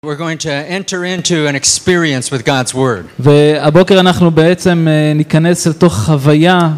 [0.00, 3.05] We're going to enter into an experience with God's Word.
[3.19, 6.69] והבוקר אנחנו בעצם אה, ניכנס אל תוך חוויה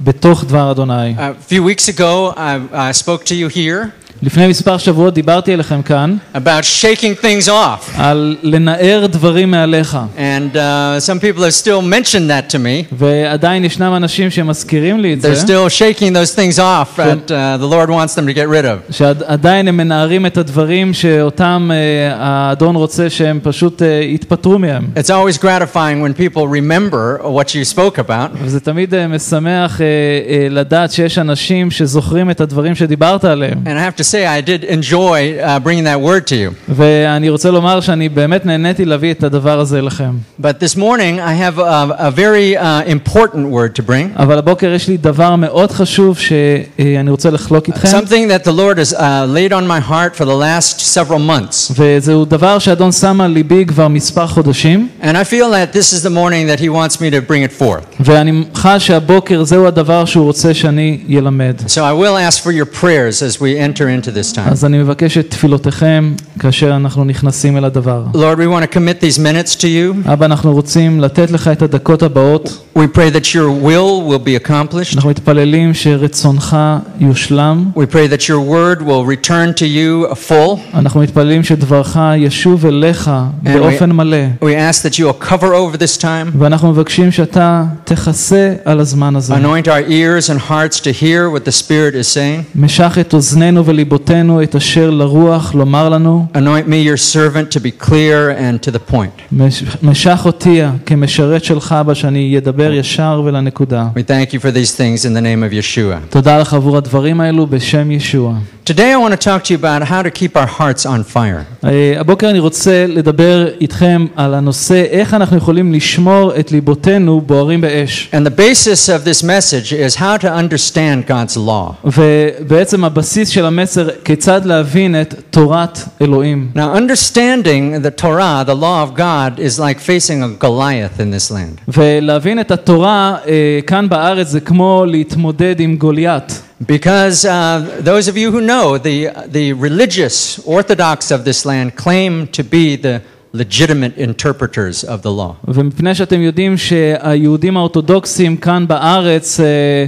[0.00, 1.14] בתוך דבר אדוני.
[1.16, 3.92] A few weeks ago, I, I spoke to you here
[4.25, 7.91] לפני מספר שבועות דיברתי אליכם כאן about shaking things off.
[7.97, 9.97] על לנער דברים מעליך.
[10.17, 12.95] And uh, some people have still mentioned that to me.
[12.97, 17.57] ועדיין ישנם אנשים שמזכירים לי את They're זה, still shaking those things off that uh,
[17.57, 18.93] the Lord wants them to get rid of.
[18.93, 24.87] שעדיין הם מנערים את הדברים שאותם אה, האדון רוצה שהם פשוט אה, יתפטרו מהם.
[24.95, 28.37] It's always gratifying when people remember what you spoke about.
[28.41, 33.57] וזה תמיד אה, משמח אה, אה, לדעת שיש אנשים שזוכרים את הדברים שדיברת עליהם.
[33.65, 36.51] And I have to say, I did enjoy uh, bringing that word to you.
[36.69, 40.11] ואני רוצה לומר שאני באמת נהניתי להביא את הדבר הזה לכם.
[40.41, 44.19] But this morning, I have a, a very uh, important word to bring.
[44.19, 48.77] אבל הבוקר יש לי דבר מאוד חשוב שאני רוצה לחלוק איתכם, Something that the Lord
[48.77, 51.71] has uh, laid on my heart for the last several months.
[51.75, 56.03] וזהו דבר שאדון שם על ליבי כבר מספר חודשים, And I feel that this is
[56.03, 57.83] the morning that He wants me to bring it forth.
[57.99, 61.55] ואני חש שהבוקר זהו הדבר שהוא רוצה שאני ילמד.
[61.67, 64.51] So I will ask for your prayers as we enter into this time.
[64.51, 68.03] אז אני מבקש את תפילותיכם כאשר אנחנו נכנסים אל הדבר.
[68.13, 70.11] Lord, we want to commit these minutes to you.
[70.13, 72.63] אבא, אנחנו רוצים לתת לך את הדקות הבאות.
[72.77, 74.95] We pray that your will will be accomplished.
[74.95, 76.57] אנחנו מתפללים שרצונך
[76.99, 77.71] יושלם.
[77.75, 80.59] We pray that your word will return to you full.
[80.73, 83.11] אנחנו מתפללים שדברך ישוב אליך
[83.43, 84.17] באופן מלא.
[84.41, 86.37] We ask that you will cover over this time.
[86.39, 89.33] ואנחנו מבקשים שאתה תכסה על הזמן הזה.
[89.35, 92.43] Anoint our ears and hearts to hear what the Spirit is saying.
[92.55, 96.25] משך את אוזנינו וליבותינו את אשר לרוח לומר לנו.
[96.33, 99.21] Anoint me, your servant, to be clear and to the point.
[99.31, 103.85] מש- משך אותי כמשרת שלך אבא שאני אדבר ישר ולנקודה.
[103.95, 105.97] We thank you for these things in the name of Yeshua.
[106.09, 108.33] תודה לך עבור הדברים האלו בשם ישוע.
[108.65, 111.43] Today, I want to talk to you about how to keep our hearts on fire.
[111.65, 117.61] אה, הבוקר אני רוצה לדבר איתכם על הנושא איך אנחנו יכולים לשמור את ליבותינו בוערים
[117.61, 118.09] באש.
[118.13, 121.73] And the basis of this message is how to understand God's law.
[121.97, 126.51] ובעצם הבסיס של המסר כיצד להבין את תורת אלוהים.
[126.55, 131.31] Now, understanding the Torah, the law of God, is like facing a Goliath in this
[131.31, 131.61] land.
[131.67, 136.41] ולהבין את התורה אה, כאן בארץ זה כמו להתמודד עם גוליית.
[136.61, 142.27] Because uh, those of you who know, the, the religious orthodox of this land claim
[142.27, 143.01] to be the
[143.33, 145.33] legitimate interpreters of the law.
[145.47, 149.85] ומפני שאתם יודעים שהיהודים האורתודוקסים כאן בארץ אה, אה,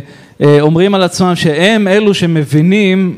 [0.60, 3.16] אומרים על עצמם שהם אלו שמבינים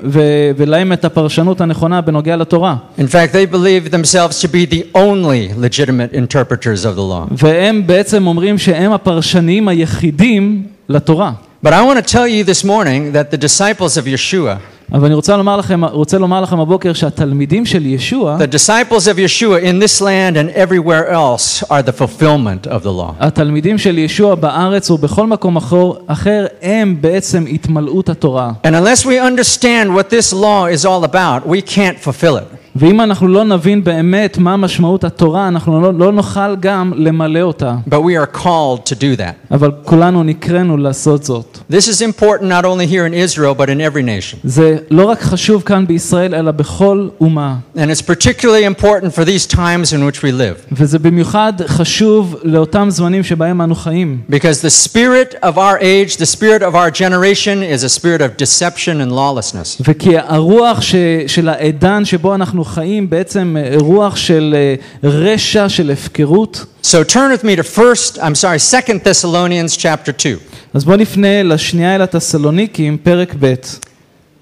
[0.56, 2.76] ולהם את הפרשנות הנכונה בנוגע לתורה.
[2.98, 7.28] In fact, they believe themselves to be the only legitimate interpreters of the law.
[7.30, 11.32] והם בעצם אומרים שהם הפרשנים היחידים לתורה.
[11.63, 14.57] But I want to tell you this morning that the disciples of Yeshua,
[14.91, 19.17] אבל אני רוצה לומר לכם, רוצה לומר לכם הבוקר שהתלמידים של ישוע, the disciples of
[19.17, 23.13] Yeshua in this land and everywhere else are the fulfillment of the law.
[23.19, 28.51] התלמידים של ישוע בארץ ובכל מקום אחר, אחר הם בעצם התמלאות התורה.
[28.63, 32.47] And unless we understand what this law is all about, we can't fulfill it.
[32.75, 37.75] ואם אנחנו לא נבין באמת מה משמעות התורה, אנחנו לא, לא נוכל גם למלא אותה.
[37.89, 39.51] But we are called to do that.
[39.51, 41.59] אבל כולנו נקראנו לעשות זאת.
[41.71, 44.37] This is important not only here in Israel, but in every nation.
[44.43, 47.55] זה לא רק חשוב כאן בישראל, אלא בכל אומה.
[47.75, 50.67] And it's particularly important for these times in which we live.
[50.71, 54.21] וזה במיוחד חשוב לאותם זמנים שבהם אנו חיים.
[54.29, 58.37] Because the spirit of our age, the spirit of our generation, is a spirit of
[58.37, 59.81] deception and lawlessness.
[59.87, 60.95] וכי הרוח ש,
[61.27, 66.65] של העידן שבו אנחנו חיים בעצם אה, רוח של אה, רשע, של הפקרות.
[66.83, 70.37] So turn with me to first, I'm sorry, Second Thessalonians chapter 2.
[70.73, 73.53] אז בואו נפנה לשנייה אל התסלוניקים, פרק ב'.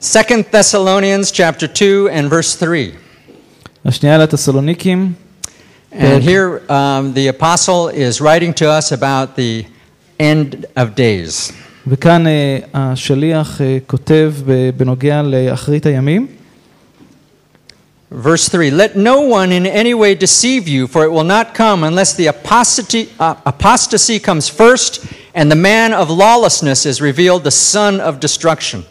[0.01, 2.91] Second Thessalonians chapter 2 and verse 3.
[3.85, 5.13] השנייה אל התסלוניקים,
[5.93, 9.63] And here um, the apostle is writing to us about the
[10.19, 11.53] end of days.
[11.87, 16.27] וכאן אה, השליח אה, כותב ב- בנוגע לאחרית הימים.
[18.11, 21.83] Verse 3 Let no one in any way deceive you, for it will not come
[21.83, 27.51] unless the apostasy, uh, apostasy comes first, and the man of lawlessness is revealed, the
[27.51, 28.85] son of destruction.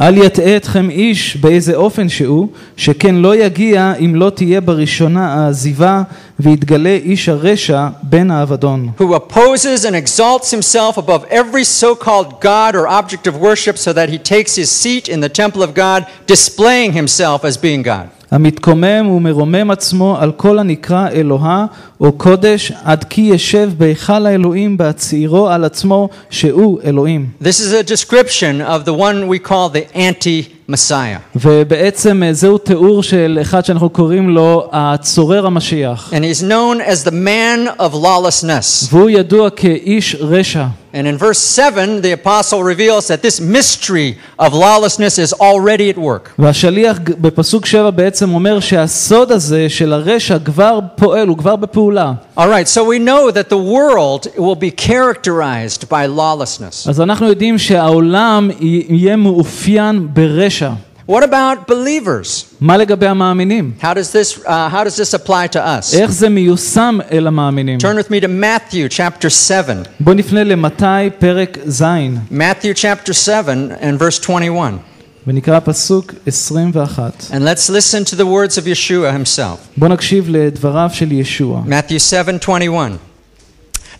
[0.00, 6.02] אל יטעה אתכם איש באיזה אופן שהוא, שכן לא יגיע אם לא תהיה בראשונה העזיבה,
[6.40, 8.90] ויתגלה איש הרשע בן האבדון.
[8.98, 13.92] Who opposes and exalts himself above every so called God or object of worship, so
[13.92, 18.08] that he takes his seat in the temple of God, displaying himself as being God.
[18.31, 21.65] המתקומם ומרומם עצמו על כל הנקרא אלוהה
[22.01, 27.29] או קודש, עד כי ישב בהיכל האלוהים בהצהירו על עצמו שהוא אלוהים.
[27.41, 31.19] This is a description of the one we call the anti Messiah.
[31.35, 36.13] ובעצם אה, זהו תיאור של אחד שאנחנו קוראים לו הצורר המשיח.
[36.13, 38.87] And he's known as the man of lawlessness.
[38.91, 40.65] והוא ידוע כאיש רשע.
[40.96, 45.98] And in verse 7, the apostle reveals that this mystery of lawlessness is already at
[45.98, 46.30] work.
[46.38, 52.12] והשליח ג- בפסוק 7 בעצם אומר שהסוד הזה של הרשע כבר פועל, הוא כבר בפעולה.
[52.38, 56.88] All right, so we know that the world will be characterized by lawlessness.
[56.88, 60.70] אז אנחנו יודעים שהעולם י- יהיה מאופיין ברשע.
[61.06, 62.44] What about believers?
[62.60, 63.72] מה לגבי המאמינים?
[63.80, 65.94] How does this, uh, how does this apply to us?
[65.94, 67.78] איך זה מיושם אל המאמינים?
[67.78, 69.82] Turn with me to Matthew chapter 7.
[70.00, 71.82] בואו נפנה למתי פרק ז',
[72.30, 74.78] Matthew chapter 7 and verse 21.
[75.26, 77.30] ונקרא פסוק 21.
[77.30, 79.58] And let's listen to the words of Yeshua himself.
[79.76, 81.62] בואו נקשיב לדבריו של ישוע.
[81.66, 82.98] Matthew 7:21.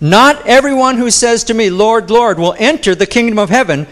[0.00, 3.86] Not everyone who says to me, Lord, Lord, will enter the kingdom of heaven,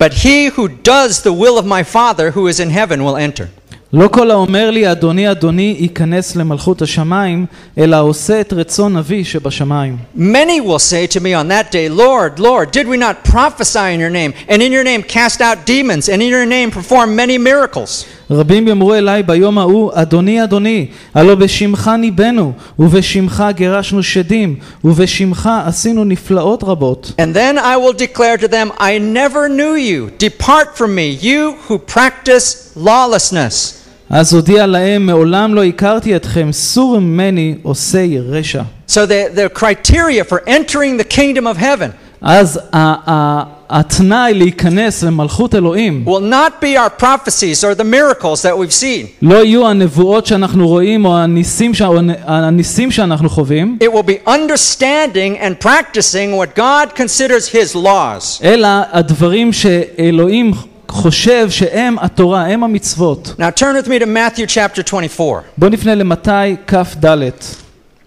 [0.00, 3.48] but he who does the will of my Father who is in heaven will enter.
[3.92, 7.46] לא כל האומר לי אדוני אדוני ייכנס למלכות השמיים,
[7.78, 9.96] אלא העושה את רצון אבי שבשמיים.
[10.16, 14.00] Many will say to me on that day, Lord, Lord, did we not prophesy in
[14.00, 17.38] your name, and in your name cast out demons, and in your name perform many
[17.38, 18.04] miracles?
[18.30, 26.04] רבים יאמרו אליי ביום ההוא, אדוני אדוני, הלא בשמך ניבאנו, ובשמך גירשנו שדים, ובשמך עשינו
[26.04, 27.12] נפלאות רבות.
[27.18, 30.10] And then I will declare to them, I never knew you.
[30.18, 33.76] Depart from me, you who practice lawlessness.
[34.10, 38.62] אז הודיע להם, מעולם לא הכרתי אתכם, סור ממני עושי רשע.
[38.88, 41.90] So the, the criteria for entering the kingdom of heaven
[42.22, 48.42] אז ה- ה- התנאי להיכנס למלכות אלוהים will not be our prophecies or the miracles
[48.42, 49.06] that we've seen.
[49.22, 51.82] לא יהיו הנבואות שאנחנו רואים או הניסים, ש...
[51.82, 51.94] או
[52.26, 58.42] הניסים שאנחנו חווים, It will be understanding and practicing what God considers His laws.
[58.44, 60.52] אלא הדברים שאלוהים
[60.88, 63.34] חושב שהם התורה, הם המצוות.
[63.38, 65.40] Now turn with me to Matthew chapter 24.
[65.58, 67.06] בואו נפנה למתי כ"ד.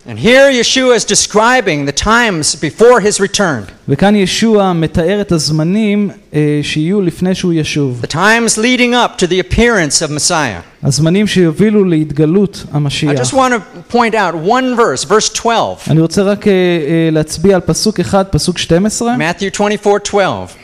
[0.07, 6.09] And here Yeshua is describing the times before His return, וכאן ישוע מתאר את הזמנים
[6.33, 8.01] אה, שיהיו לפני שהוא ישוב.
[8.03, 10.61] the times leading up to the appearance of Messiah.
[10.83, 13.11] הזמנים שיובילו להתגלות I המשיח.
[13.21, 15.87] just want to point out one verse, verse 12.
[15.89, 19.15] אני רוצה רק אה, אה, להצביע על פסוק אחד, פסוק 12.
[19.17, 20.55] Matthew 24 12.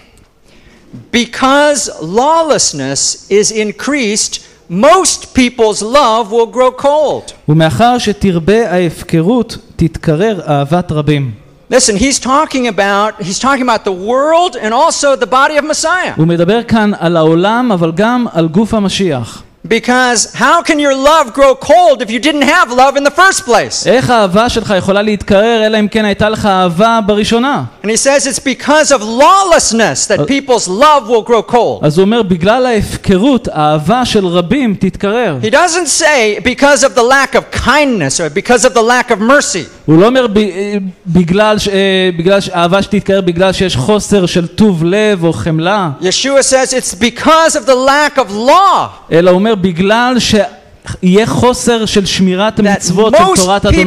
[1.12, 4.39] Because lawlessness is increased,
[4.69, 7.33] most people's love will grow cold.
[7.50, 11.31] ומאחר שתרבה ההפקרות, תתקרר אהבת רבים.
[11.71, 16.13] Listen, he's talking about he's talking about the world and also the body of Messiah.
[16.18, 19.44] הוא מדבר כאן על העולם, אבל גם על גוף המשיח.
[19.68, 23.45] Because how can your love grow cold if you didn't have love in the first
[23.45, 23.88] place?
[23.88, 27.63] איך האהבה שלך יכולה להתקרר, אלא אם כן הייתה לך אהבה בראשונה?
[27.83, 31.86] And he says it's because of lawlessness that people's love will grow cold.
[31.86, 35.38] אז הוא אומר, בגלל ההפקרות, האהבה של רבים תתקרר.
[35.42, 39.19] He doesn't say because of the lack of kindness or because of the lack of
[39.19, 39.65] mercy.
[39.86, 40.75] הוא לא אומר ב- אה,
[41.07, 46.42] בגלל, ש- אה, בגלל שהאהבה שתתקרר בגלל שיש חוסר של טוב לב או חמלה, Yeshua
[46.44, 51.87] says it's because of the lack of law אלא הוא אומר אומר בגלל שיהיה חוסר
[51.87, 53.82] של שמירת that המצוות של תורת אדוני.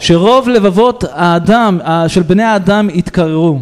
[0.00, 3.58] שרוב לבבות האדם, של בני האדם יתקררו.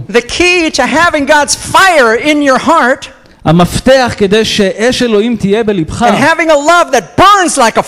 [3.47, 6.07] המפתח כדי שאש אלוהים תהיה בלבך,
[7.59, 7.79] like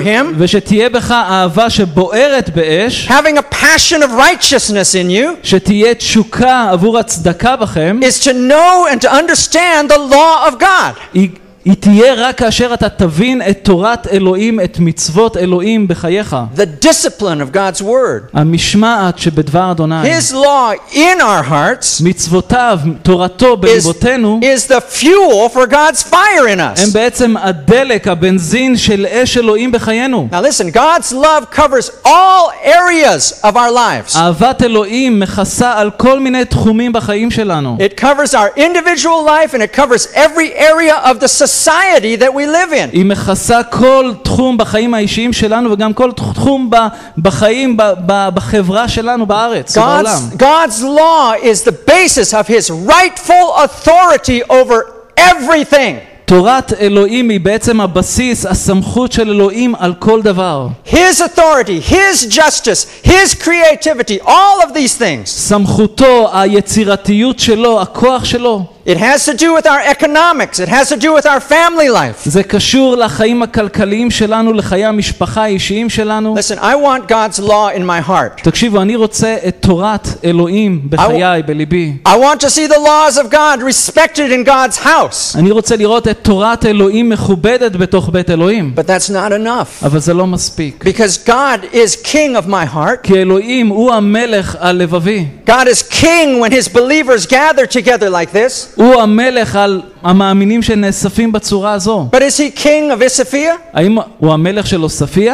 [0.00, 6.68] Him, ושתהיה בך אהבה שבוערת באש, having a passion of righteousness in you, שתהיה תשוקה
[6.70, 11.18] עבור הצדקה בכם, is to know and to understand the law of God.
[11.65, 16.35] היא, היא תהיה רק כאשר אתה תבין את תורת אלוהים, את מצוות אלוהים בחייך.
[16.55, 18.29] The discipline of God's Word.
[18.33, 20.17] המשמעת שבדבר אדוני.
[20.17, 26.47] His law in our hearts מצוותיו, תורתו is, בליבותינו, is the fuel for God's fire
[26.55, 26.93] in הם us.
[26.93, 30.27] בעצם הדלק, הבנזין של אש אלוהים בחיינו.
[30.31, 34.17] Now listen, God's love covers all areas of our lives.
[34.17, 37.77] אהבת אלוהים מכסה על כל מיני תחומים בחיים שלנו.
[37.79, 42.45] It covers our individual life and it covers every area of the society that we
[42.45, 42.89] live in.
[42.93, 46.75] היא מכסה כל תחום בחיים האישיים שלנו וגם כל תחום ב-
[47.17, 50.17] בחיים, ב- ב- בחברה שלנו בארץ, בעולם.
[50.33, 54.75] God's, God's law is the basis of his rightful authority over
[55.19, 55.95] everything.
[56.25, 60.67] תורת אלוהים היא בעצם הבסיס, הסמכות של אלוהים על כל דבר.
[60.87, 68.63] His authority, his justice, his creativity, all of these things סמכותו, היצירתיות שלו, הכוח שלו,
[68.85, 70.59] It has to do with our economics.
[70.59, 72.25] It has to do with our family life.
[72.25, 76.35] זה קשור לחיים הכלכליים שלנו, לחיי המשפחה האישיים שלנו.
[76.37, 78.43] Listen, I want God's law in my heart.
[78.43, 81.93] תקשיבו, אני רוצה את תורת אלוהים בחיי, בליבי.
[82.07, 85.37] I want to see the laws of God respected in God's house.
[85.37, 88.73] אני רוצה לראות את תורת אלוהים מכובדת בתוך בית אלוהים.
[88.75, 89.85] But that's not enough.
[89.85, 90.85] אבל זה לא מספיק.
[90.87, 93.03] Because God is king of my heart.
[93.03, 95.25] כי אלוהים הוא המלך הלבבי.
[95.47, 98.72] God is king when his believers gather together like this.
[98.74, 102.08] הוא המלך על המאמינים שנאספים בצורה הזו.
[102.12, 103.58] But is he king of Issaphia?
[103.72, 105.32] האם הוא המלך של עוספיא?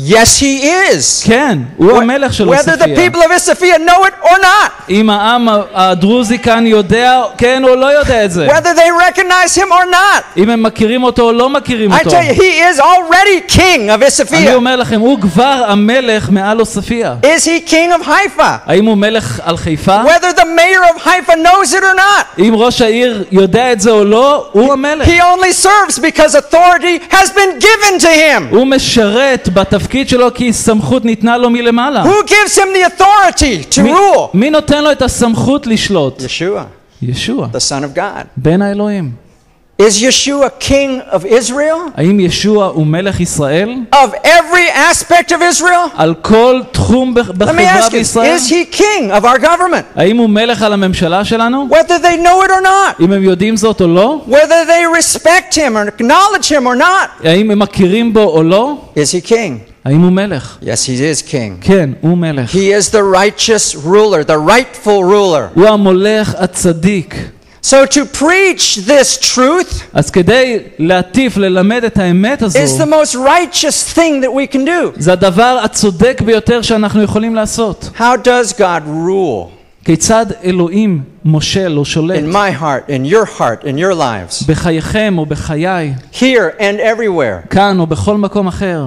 [0.00, 1.26] Yes, he is.
[1.26, 2.72] כן, הוא המלך של עוספיא.
[2.72, 4.70] Whether the people of Isfiya know it or not.
[4.90, 8.46] אם העם הדרוזי כאן יודע, כן או לא יודע את זה.
[8.46, 10.22] Whether they recognize him or not.
[10.36, 12.10] אם הם מכירים אותו או לא מכירים אותו.
[12.10, 14.36] I tell you, he is already king of Isfiya.
[14.36, 17.08] אני אומר לכם, הוא כבר המלך מעל עוספיא.
[17.22, 18.42] Is he king of Haifa?
[18.66, 20.02] האם הוא מלך על חיפה?
[20.04, 22.38] Whether the mayor of Haifa knows it or not.
[22.38, 25.08] אם ראש העיר יודע את זה או לא, הוא המלך.
[25.08, 28.42] He only serves because authority has been given to him.
[28.50, 29.87] הוא משרת בתפקיד.
[30.07, 32.03] שלו כי סמכות ניתנה לו מלמעלה.
[32.03, 34.27] Who gives him the authority to מי, rule?
[34.33, 36.21] מי נותן לו את הסמכות לשלוט?
[36.21, 36.61] Yeshua,
[37.01, 38.23] ישוע, the Son of God.
[38.37, 39.11] בן האלוהים.
[39.81, 41.89] Is Yeshua king of Israel?
[41.97, 43.73] האם ישוע הוא מלך ישראל?
[43.95, 45.89] Of every aspect of Israel?
[45.95, 48.35] על כל תחום בח- Let me בחברה ask you, בישראל?
[48.37, 49.83] is he king of our government?
[49.95, 51.67] האם הוא מלך על הממשלה שלנו?
[51.71, 53.03] Whether they know it or not.
[53.03, 54.21] אם הם יודעים זאת או לא?
[54.29, 57.25] Whether they respect him or acknowledge him or not.
[57.27, 58.77] האם הם מכירים בו או לא?
[58.95, 59.66] Is he king?
[59.85, 60.57] האם הוא מלך?
[60.61, 61.61] Yes, he is king.
[61.61, 62.53] כן, הוא מלך.
[62.53, 65.53] He is the righteous ruler, the rightful ruler.
[65.53, 67.15] הוא המולך הצדיק.
[67.65, 73.15] So to preach this truth אז כדי להטיף, ללמד את האמת is the הזו, most
[73.15, 74.99] righteous thing that we can do.
[74.99, 77.89] זה הדבר הצודק ביותר שאנחנו יכולים לעשות.
[77.97, 83.63] How does God rule כיצד אלוהים מושל או שולט in my heart, in your heart,
[83.63, 87.47] in your lives, בחייכם או בחיי, here and everywhere?
[87.49, 88.85] כאן או בכל מקום אחר?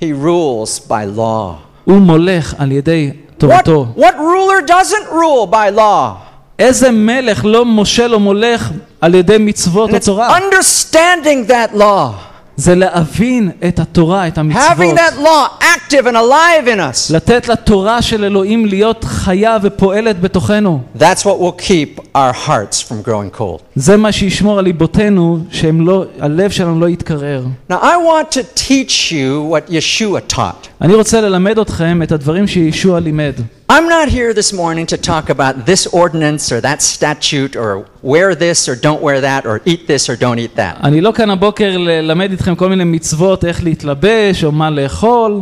[0.00, 1.54] He rules by law.
[1.84, 3.86] הוא מולך על ידי What, תורתו.
[3.96, 6.10] what ruler doesn't rule by law?
[6.58, 10.38] איזה מלך לא מושל או מולך על ידי מצוות And או it's תורה?
[10.38, 12.10] understanding that law,
[12.56, 14.98] זה להבין את התורה, את having המצוות.
[14.98, 17.14] that law active and alive in us.
[17.14, 20.80] לתת לתורה של אלוהים להיות חיה ופועלת בתוכנו.
[20.98, 23.60] That's what will keep our hearts from growing cold.
[23.76, 27.44] זה מה שישמור על ליבותינו, שהלב שלנו לא יתקרר.
[27.70, 30.68] Now, I want to teach you what Yeshua taught.
[30.80, 33.34] אני רוצה ללמד אתכם את הדברים שישוע לימד.
[33.68, 38.34] I'm not here this morning to talk about this ordinance or that statute or wear
[38.34, 40.84] this or don't wear that or eat this or don't eat that.
[40.84, 45.40] אני לא כאן הבוקר ללמד איתכם כל מיני מצוות, איך להתלבש או מה לאכול.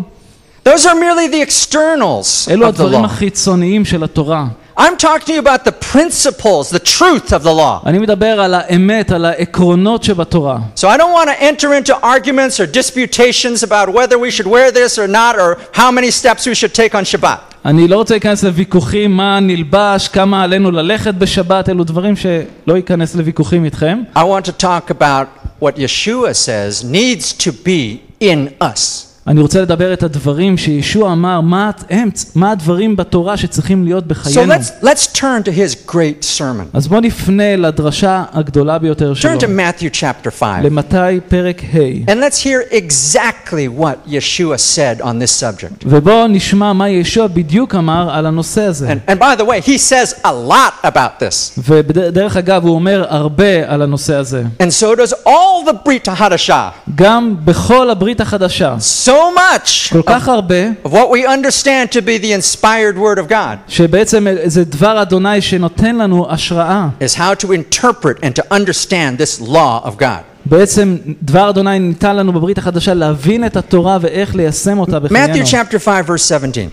[0.68, 3.06] Those are merely the externals אלו of the הדברים law.
[3.06, 4.46] החיצוניים של התורה.
[4.76, 7.80] I'm talking to you about the principles, the truth of the law.
[7.86, 10.58] אני מדבר על האמת, על העקרונות שבתורה.
[10.76, 14.70] So I don't want to enter into arguments or disputations about whether we should wear
[14.70, 17.48] this or not or how many steps we should take on Shabbat.
[17.64, 23.14] אני לא רוצה להיכנס לוויכוחים מה נלבש, כמה עלינו ללכת בשבת, אלו דברים שלא ייכנס
[23.14, 24.02] לוויכוחים איתכם.
[24.14, 25.26] I want to talk about
[25.60, 29.08] what Yeshua says needs to be in us.
[29.28, 34.06] אני רוצה לדבר את הדברים שישוע אמר, מה, הם, מה הדברים בתורה שצריכים להיות So
[34.06, 34.54] בחיינו.
[34.54, 36.64] let's, let's turn to his great sermon.
[36.72, 39.30] אז בואו נפנה לדרשה הגדולה ביותר שלו.
[39.30, 40.64] Turn to Matthew chapter 5.
[40.64, 42.10] למתי פרק ה'.
[42.10, 45.84] And let's hear exactly what Yeshua said on this subject.
[45.86, 48.88] ובואו נשמע מה ישוע בדיוק אמר על הנושא הזה.
[48.92, 51.60] And, and by the way, he says a lot about this.
[51.68, 54.42] ודרך אגב, הוא אומר הרבה על הנושא הזה.
[54.62, 56.52] And so does all the Brit HaDashah.
[56.94, 58.76] גם בכל הברית החדשה.
[59.06, 63.18] So much כל כך of, הרבה, of what we understand to be the inspired word
[63.18, 66.88] of God שבעצם זה דבר אדוני שנותן לנו השראה.
[67.00, 70.22] is how to interpret and to understand this law of God.
[70.46, 75.34] בעצם דבר אדוני ניתן לנו בברית החדשה להבין את התורה ואיך ליישם אותה בחיינו.
[75.34, 76.68] Matthew chapter 5 verse 17.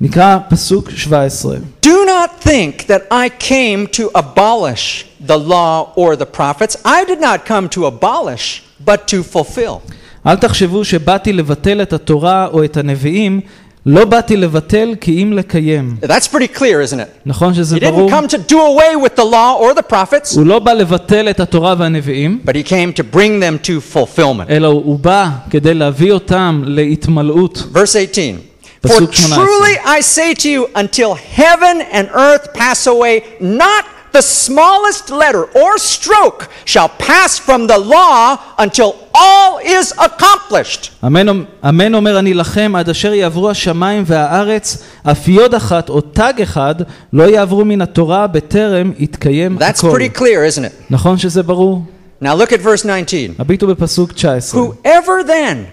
[0.00, 1.56] נקרא פסוק 17.
[1.82, 6.76] Do not think that I came to abolish the law or the prophets.
[6.84, 9.82] I did not come to abolish, but to fulfill.
[10.26, 13.40] אל תחשבו שבאתי לבטל את התורה או את הנביאים,
[13.86, 15.96] לא באתי לבטל כי אם לקיים.
[16.02, 17.08] That's pretty clear, isn't it?
[17.26, 18.10] נכון שזה He didn't ברור?
[18.10, 21.40] come to do away with the law or the prophets, הוא לא בא לבטל את
[21.40, 24.50] התורה והנביאים, but he came to bring them to fulfillment.
[24.50, 27.58] אלא הוא בא כדי להביא אותם להתמלאות.
[27.72, 28.38] Verse 18.
[28.86, 29.46] For פסוק 18.
[29.46, 35.44] truly I say to you, until heaven and earth pass away, not the smallest letter
[35.62, 36.40] or stroke
[36.72, 41.06] shall pass from the law until all is accomplished.
[41.06, 46.32] אמן, אמן אומר אני לכם עד אשר יעברו השמיים והארץ אף יוד אחת או תג
[46.42, 46.74] אחד
[47.12, 49.98] לא יעברו מן התורה בטרם יתקיים That's הכל.
[49.98, 50.84] pretty clear, isn't it?
[50.90, 51.82] נכון שזה ברור?
[52.22, 53.34] Now look at verse 19.
[53.38, 54.60] הביטו בפסוק 19.
[54.60, 55.66] Whoever then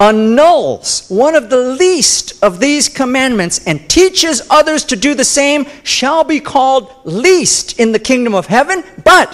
[0.00, 5.66] annuls one of the least of these commandments and teaches others to do the same
[5.82, 9.28] shall be called least in the kingdom of heaven, but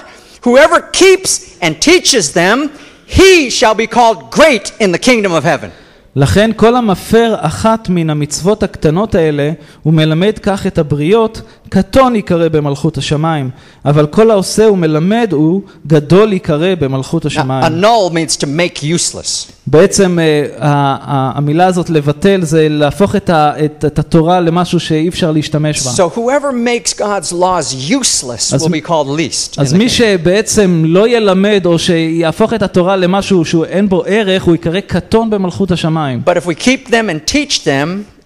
[0.47, 2.71] whoever keeps and teaches them,
[3.10, 5.70] he shall be called great in the kingdom of heaven.
[6.16, 9.52] לכן כל המפר אחת מן המצוות הקטנות האלה
[9.86, 13.50] ומלמד כך את הבריות, קטון ייקרא במלכות השמיים.
[13.86, 17.64] אבל כל העושה ומלמד הוא, גדול ייקרא במלכות Now, השמיים.
[17.84, 19.52] annul means to make useless.
[19.68, 20.96] בעצם אה,
[21.36, 25.92] המילה הזאת לבטל זה להפוך את, ה, את, את התורה למשהו שאי אפשר להשתמש בה.
[25.92, 29.62] So whoever makes God's laws useless As will be called least.
[29.62, 29.90] אז מי.
[29.90, 35.72] שבעצם לא ילמד או שיהפוך את התורה למשהו שאין בו ערך, הוא ייקרא קטון במלכות
[35.72, 36.22] השמיים.
[36.26, 38.19] But if we keep them and teach them,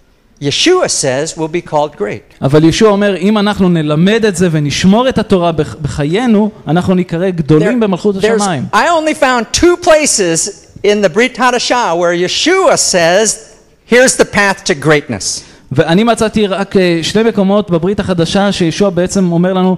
[0.48, 2.42] Yeshua says will be called great.
[2.42, 7.30] אבל ישוע אומר, אם אנחנו נלמד את זה ונשמור את התורה בח- בחיינו, אנחנו ניקרא
[7.30, 8.64] גדולים במלכות השמיים.
[8.72, 10.48] I only found two places
[10.84, 13.26] in the Brit Hadashah where Yeshua says,
[13.92, 15.40] here's the path to greatness.
[15.72, 19.76] ואני מצאתי רק אה, שני מקומות בברית החדשה שישוע בעצם אומר לנו,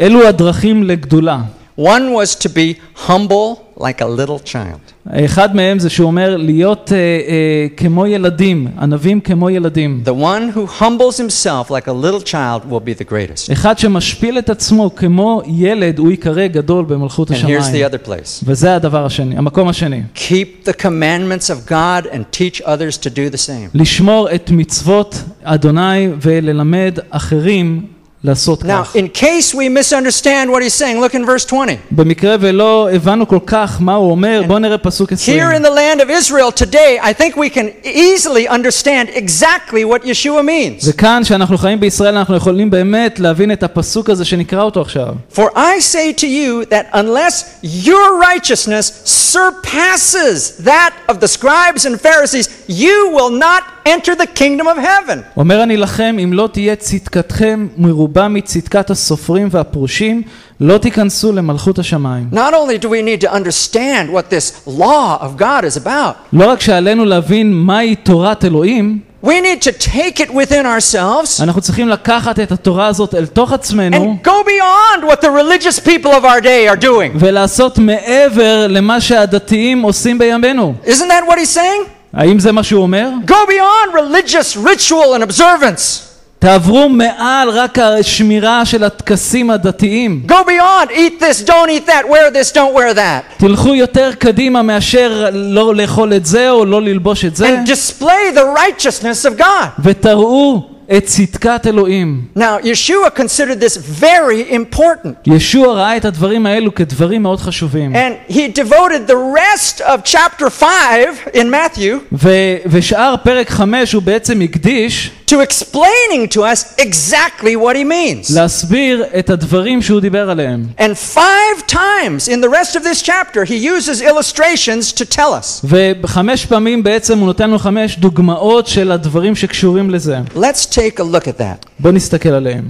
[0.00, 1.38] אלו הדרכים לגדולה.
[1.77, 2.75] One was to be
[3.07, 3.47] humble
[3.77, 4.79] like a little child.
[5.11, 10.03] אחד מהם זה שהוא אומר להיות אה, אה, כמו ילדים, ענבים כמו ילדים.
[10.05, 13.51] The one who humbles himself like a little child will be the greatest.
[13.51, 17.85] אחד שמשפיל את עצמו כמו ילד, הוא ייקרא גדול במלכות And here's the השמיים.
[17.85, 18.43] other place.
[18.43, 20.01] וזה הדבר השני, המקום השני.
[20.15, 23.69] Keep the commandments of God and teach others to do the same.
[23.73, 27.92] לשמור את מצוות אדוני וללמד אחרים לעשות
[28.23, 28.95] Now, כך.
[28.95, 31.77] in case we misunderstand what he's saying, look in verse 20.
[31.91, 35.39] במקרה ולא הבנו כל כך מה הוא אומר, בואו נראה פסוק 20.
[35.39, 40.03] Here in the land of Israel today, I think we can easily understand exactly what
[40.03, 40.89] Yeshua means.
[40.89, 45.13] וכאן, שאנחנו חיים בישראל, אנחנו יכולים באמת להבין את הפסוק הזה שנקרא אותו עכשיו.
[45.33, 48.91] For I say to you that unless your righteousness
[49.31, 55.17] surpasses that of the scribes and Pharisees, you will not enter the kingdom of heaven.
[55.37, 60.21] אומר אני לכם, אם לא תהיה צדקתכם מרובה מצדקת הסופרים והפרושים,
[60.59, 62.29] לא תיכנסו למלכות השמיים.
[62.33, 66.49] Not only do we need to understand what this law of God is about, לא
[66.49, 71.89] רק שעלינו להבין מהי תורת אלוהים, we need to take it within ourselves אנחנו צריכים
[71.89, 76.23] לקחת את התורה הזאת אל תוך עצמנו and go beyond what the religious people of
[76.23, 77.17] our day are doing.
[77.19, 80.73] ולעשות מעבר למה שהדתיים עושים בימינו.
[80.85, 81.92] Isn't that what he's saying?
[82.13, 83.09] האם זה מה שהוא אומר?
[83.27, 86.09] Go beyond religious ritual and observance.
[86.39, 90.23] תעברו מעל רק השמירה של הטקסים הדתיים.
[90.27, 93.37] Go beyond eat this, don't eat that, wear this, don't wear that.
[93.37, 98.35] תלכו יותר קדימה מאשר לא לאכול את זה או לא ללבוש את זה, And display
[98.35, 99.67] the righteousness of God.
[99.79, 102.21] ותראו את צדקת אלוהים.
[102.37, 105.15] Now, Yeshua considered this very important.
[105.25, 107.95] ישוע ראה את הדברים האלו כדברים מאוד חשובים.
[107.95, 112.29] And he devoted the rest of chapter 5 in Matthew ו-
[112.65, 118.33] ושאר פרק חמש הוא בעצם הקדיש to explaining to us exactly what he means.
[118.35, 120.65] להסביר את הדברים שהוא דיבר עליהם.
[120.79, 125.65] And five times in the rest of this chapter, he uses illustrations to tell us.
[126.03, 130.17] וחמש פעמים בעצם הוא נותן לנו חמש דוגמאות של הדברים שקשורים לזה.
[130.35, 131.65] Let's take a look at that.
[131.79, 132.69] בואו נסתכל עליהם.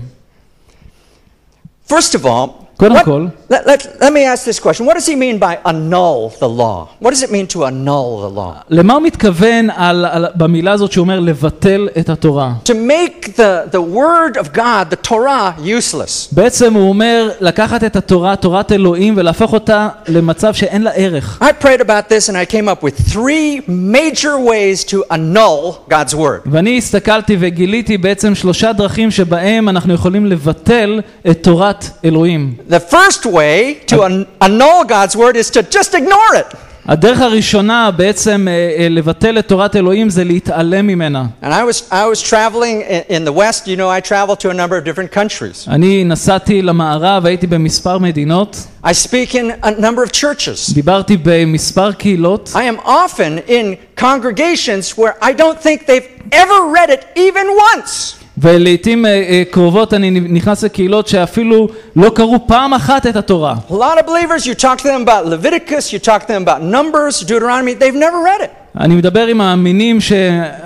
[1.89, 4.87] First of all, קודם what- כל, let, let, let me ask this question.
[4.87, 6.88] What does he mean by annul the law?
[7.02, 8.52] What does it mean to annul the law?
[8.70, 12.52] למה הוא מתכוון על, על, במילה הזאת שהוא אומר לבטל את התורה?
[12.64, 16.28] To make the, the word of God, the Torah, useless.
[16.32, 21.42] בעצם הוא אומר לקחת את התורה, תורת אלוהים, ולהפוך אותה למצב שאין לה ערך.
[21.42, 26.14] I prayed about this and I came up with three major ways to annul God's
[26.14, 26.40] word.
[26.46, 32.54] ואני הסתכלתי וגיליתי בעצם שלושה דרכים שבהם אנחנו יכולים לבטל את תורת אלוהים.
[32.69, 33.55] The first way
[33.91, 36.55] to an- annul God's word is to just ignore it.
[36.88, 41.25] הדרך הראשונה בעצם אה, אה, לבטל את תורת אלוהים זה להתעלם ממנה.
[41.43, 44.49] And I was, I was traveling i- in the West, you know, I traveled to
[44.49, 45.67] a number of different countries.
[45.67, 50.73] אני נסעתי למערב, הייתי במספר מדינות, I speak in a number of churches.
[50.73, 56.89] דיברתי במספר קהילות, I am often in congregations where I don't think they've ever read
[56.89, 58.15] it even once.
[58.38, 63.54] ולעיתים אה, אה, קרובות אני נכנס לקהילות שאפילו לא קראו פעם אחת את התורה.
[63.70, 66.62] A lot of believers, you talk to them about Leviticus, you talk to them about
[66.62, 68.64] Numbers, Deuteronomy, they've never read it.
[68.80, 69.98] אני מדבר עם המאמינים,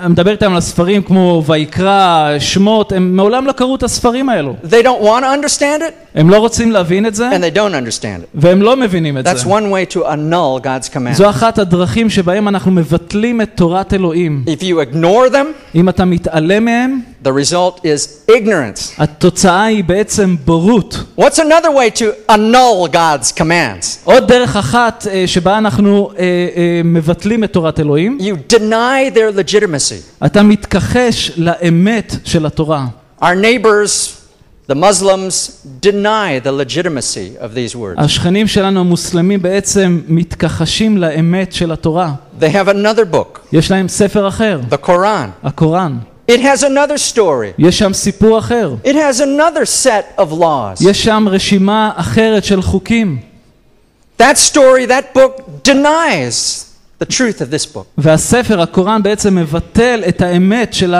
[0.09, 4.55] מדבר איתם על הספרים כמו ויקרא, שמות, הם מעולם לא קראו את הספרים האלו.
[4.63, 6.08] They don't want to understand it.
[6.14, 8.26] הם לא רוצים להבין את זה, and they don't understand it.
[8.34, 9.44] והם לא מבינים את That's זה.
[9.46, 11.14] one way to annul God's command.
[11.14, 14.44] זו אחת הדרכים שבהם אנחנו מבטלים את תורת אלוהים.
[14.46, 18.92] If you ignore them, אם אתה מתעלם מהם, the result is ignorance.
[18.98, 20.96] התוצאה היא בעצם בורות.
[21.20, 23.86] What's another way to annul God's commands?
[24.04, 26.22] עוד דרך אחת אה, שבה אנחנו אה,
[26.56, 30.26] אה, מבטלים את תורת אלוהים, You deny their legitimacy.
[30.26, 32.86] אתה מתכחש לאמת של התורה.
[33.22, 34.17] Our neighbors,
[34.68, 38.00] the Muslims, deny the legitimacy of these words.
[38.00, 42.12] השכנים שלנו המוסלמים בעצם מתכחשים לאמת של התורה.
[42.40, 45.46] They have another book, יש להם ספר אחר, the Quran.
[45.46, 45.98] הקוראן.
[46.30, 47.52] It has another story.
[47.58, 48.74] יש שם סיפור אחר.
[48.84, 50.88] It has another set of laws.
[50.88, 53.18] יש שם רשימה אחרת של חוקים.
[54.18, 56.64] That story, that book denies
[57.02, 57.84] the truth of this book.
[57.98, 60.94] והספר, הקוראן, בעצם מבטל את האמת של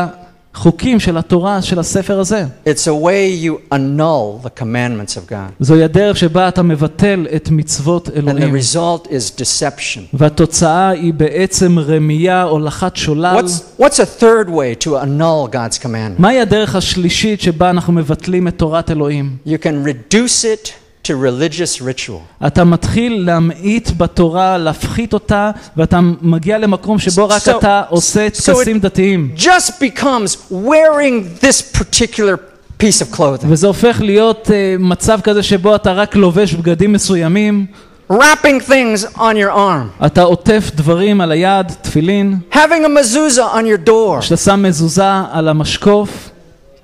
[0.54, 2.44] החוקים של התורה, של הספר הזה.
[2.66, 5.52] It's a way you annul the commandments of God.
[5.60, 8.54] זוהי הדרך שבה אתה מבטל את מצוות And the אלוהים.
[8.56, 10.00] result is deception.
[10.12, 13.36] והתוצאה היא בעצם רמייה, הולכת שולל.
[13.38, 16.18] What's, what's a third way to annul God's commandment?
[16.18, 19.36] מהי הדרך השלישית שבה אנחנו מבטלים את תורת אלוהים?
[19.46, 20.70] You can reduce it
[21.08, 22.46] to religious ritual.
[22.46, 28.30] אתה מתחיל להמעיט בתורה, להפחית אותה, ואתה מגיע למקום שבו רק So- אתה עושה so
[28.30, 29.34] it- טקסים דתיים.
[29.36, 32.36] Just becomes wearing this particular
[32.82, 37.66] piece of clothing, וזה הופך להיות אה, מצב כזה שבו אתה רק לובש בגדים מסוימים,
[38.12, 43.64] wrapping things on your arm, אתה עוטף דברים על היד, תפילין, having a mezuzah on
[43.64, 46.30] your door, שאתה שם מזוזה על המשקוף,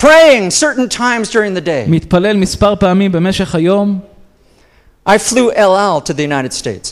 [0.03, 1.89] praying certain times during the day.
[1.89, 3.99] מתפלל מספר פעמים במשך היום.
[5.08, 6.92] I flew El Al to the United States.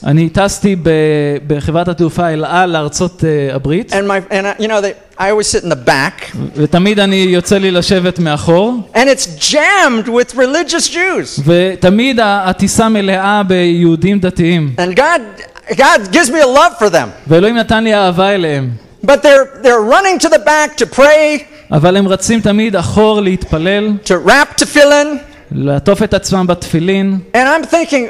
[3.95, 6.32] And my and I, you know they, I always sit in the back.
[8.93, 11.39] And it's jammed with religious Jews.
[14.78, 15.21] And God
[15.78, 17.10] God gives me a love for them.
[19.02, 21.47] But they're they're running to the back to pray.
[24.04, 25.19] To wrap tefillin.
[25.53, 28.05] לעטוף את עצמם בתפילין, and I'm thinking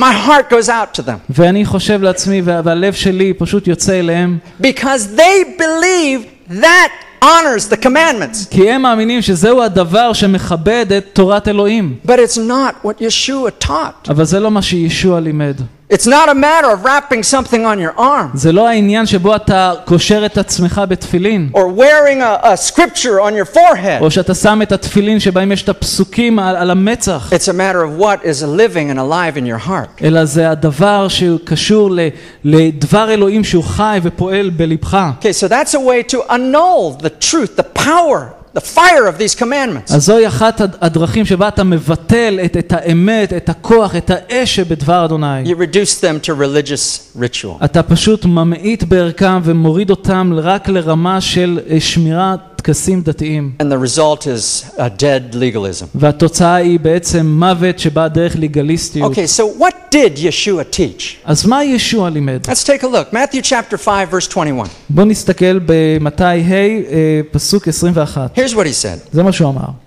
[0.00, 4.38] my heart goes out to them ואני חושב לעצמי, וה- והלב שלי פשוט יוצא אליהם,
[4.62, 6.90] because they believe that
[7.24, 8.50] honors the commandments.
[8.50, 11.94] כי הם מאמינים שזהו הדבר שמכבד את תורת אלוהים.
[12.06, 14.10] But it's not what Yeshua taught.
[14.10, 15.54] אבל זה לא מה שישוע לימד.
[15.90, 19.72] It's not a matter of wrapping something on your arm זה לא העניין שבו אתה
[19.84, 24.00] קושר את עצמך בתפילין, or wearing a, a scripture on your forehead.
[24.00, 27.82] או שאתה שם את התפילין שבהם יש את הפסוקים על, על המצח, It's a matter
[27.84, 30.04] of what is living and alive in your heart.
[30.04, 32.00] אלא זה הדבר שהוא קשור ל,
[32.44, 34.98] לדבר אלוהים שהוא חי ופועל בלבך.
[35.20, 39.40] Okay, so that's a way to annul the truth, the power, the fire of these
[39.42, 39.94] commandments.
[39.94, 44.56] אז זוהי אחת הד- הדרכים שבה אתה מבטל את, את האמת, את הכוח, את האש
[44.56, 45.44] שבדבר אדוני.
[45.44, 47.64] You reduce them to religious ritual.
[47.64, 53.52] אתה פשוט ממעיט בערכם ומוריד אותם רק לרמה של אה, שמירת טקסים דתיים.
[53.58, 55.86] And the result is a dead legalism.
[55.94, 59.12] והתוצאה היא בעצם מוות שבא דרך לגליסטיות.
[59.12, 61.02] Okay, so what did Yeshua teach?
[61.24, 62.46] אז מה ישוע לימד?
[62.46, 63.14] Let's take a look.
[63.14, 64.68] Matthew chapter 5, verse 21.
[64.90, 68.38] בואו נסתכל במתי ה' אה, פסוק 21.
[68.38, 69.79] Here's what he said זה מה שהוא אמר.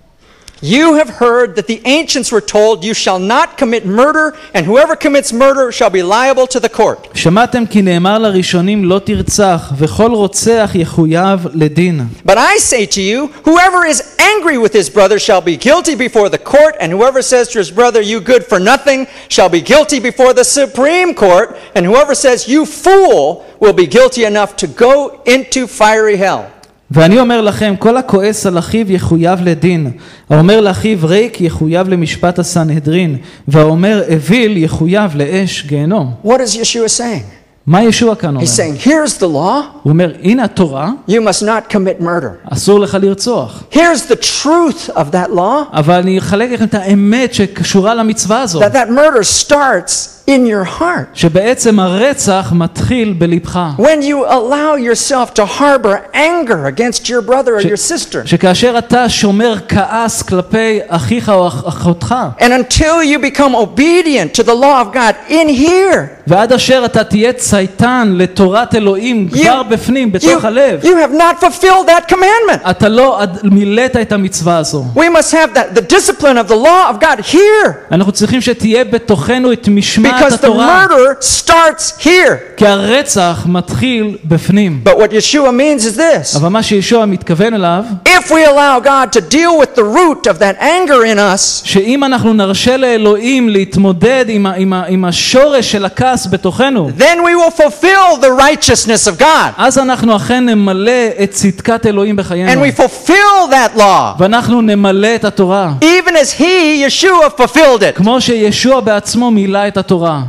[0.64, 4.94] You have heard that the ancients were told, You shall not commit murder, and whoever
[4.94, 7.08] commits murder shall be liable to the court.
[7.14, 12.00] שמעתם כי נאמר לראשונים לא תרצח, וכל רוצח יחויב לדין.
[12.26, 16.28] But I say to you, whoever is angry with his brother shall be guilty before
[16.28, 19.98] the court, and whoever says to his brother, You good for nothing, shall be guilty
[19.98, 25.22] before the Supreme Court, and whoever says, You fool, will be guilty enough to go
[25.24, 26.50] into fiery hell.
[26.91, 29.91] ואני אומר לכם, כל הכועס על אחיו יחויב לדין,
[30.29, 33.17] האומר לאחיו ריק יחויב למשפט הסנהדרין,
[33.47, 36.13] והאומר אוויל יחויב לאש גיהנום.
[36.25, 37.35] What is Yeshua saying?
[37.67, 38.41] מה ישוע כאן אומר?
[38.41, 42.53] He's saying, Here's the law, הוא אומר, הנה התורה, you must not commit murder.
[42.53, 43.63] אסור לך לרצוח.
[43.71, 48.61] Here's the truth of that law אבל אני אחלק לכם את האמת שקשורה למצווה הזו,
[48.61, 51.06] that that murder starts in your heart.
[51.14, 53.58] שבעצם הרצח מתחיל בלבך.
[53.78, 58.18] When you allow yourself to harbor anger against your brother or your sister.
[58.24, 64.42] שכאשר אתה שומר כעס כלפי אחיך או אח- אחותך, And until you become obedient to
[64.42, 69.62] the law of God in here, ועד אשר אתה תהיה צייתן לתורת אלוהים you, כבר
[69.62, 72.70] בפנים, you, בתוך הלב, you have not fulfilled that commandment.
[72.70, 74.84] אתה לא עד- מילאת את המצווה הזו.
[74.96, 77.70] We must have that, the discipline of the law of God here.
[77.92, 80.86] אנחנו צריכים שתהיה בתוכנו את משמעת לדעת Because the התורה.
[80.88, 82.36] murder starts here.
[82.56, 84.80] כי הרצח מתחיל בפנים.
[84.84, 89.12] But what Yeshua means is this אבל מה שישוע מתכוון אליו, if we allow God
[89.12, 94.24] to deal with the root of that anger in us, שאם אנחנו נרשה לאלוהים להתמודד
[94.28, 99.06] עם, ה, עם, ה, עם השורש של הכעס בתוכנו, then we will fulfill the righteousness
[99.08, 99.52] of God.
[99.56, 100.90] אז אנחנו אכן נמלא
[101.22, 102.64] את צדקת אלוהים And בחיינו.
[102.64, 104.16] we fulfill that law.
[104.18, 105.72] ואנחנו נמלא את התורה.
[105.82, 107.92] Even as he, Yeshua, fulfilled it.
[107.96, 110.22] כמו שישוע בעצמו מילא את התורה.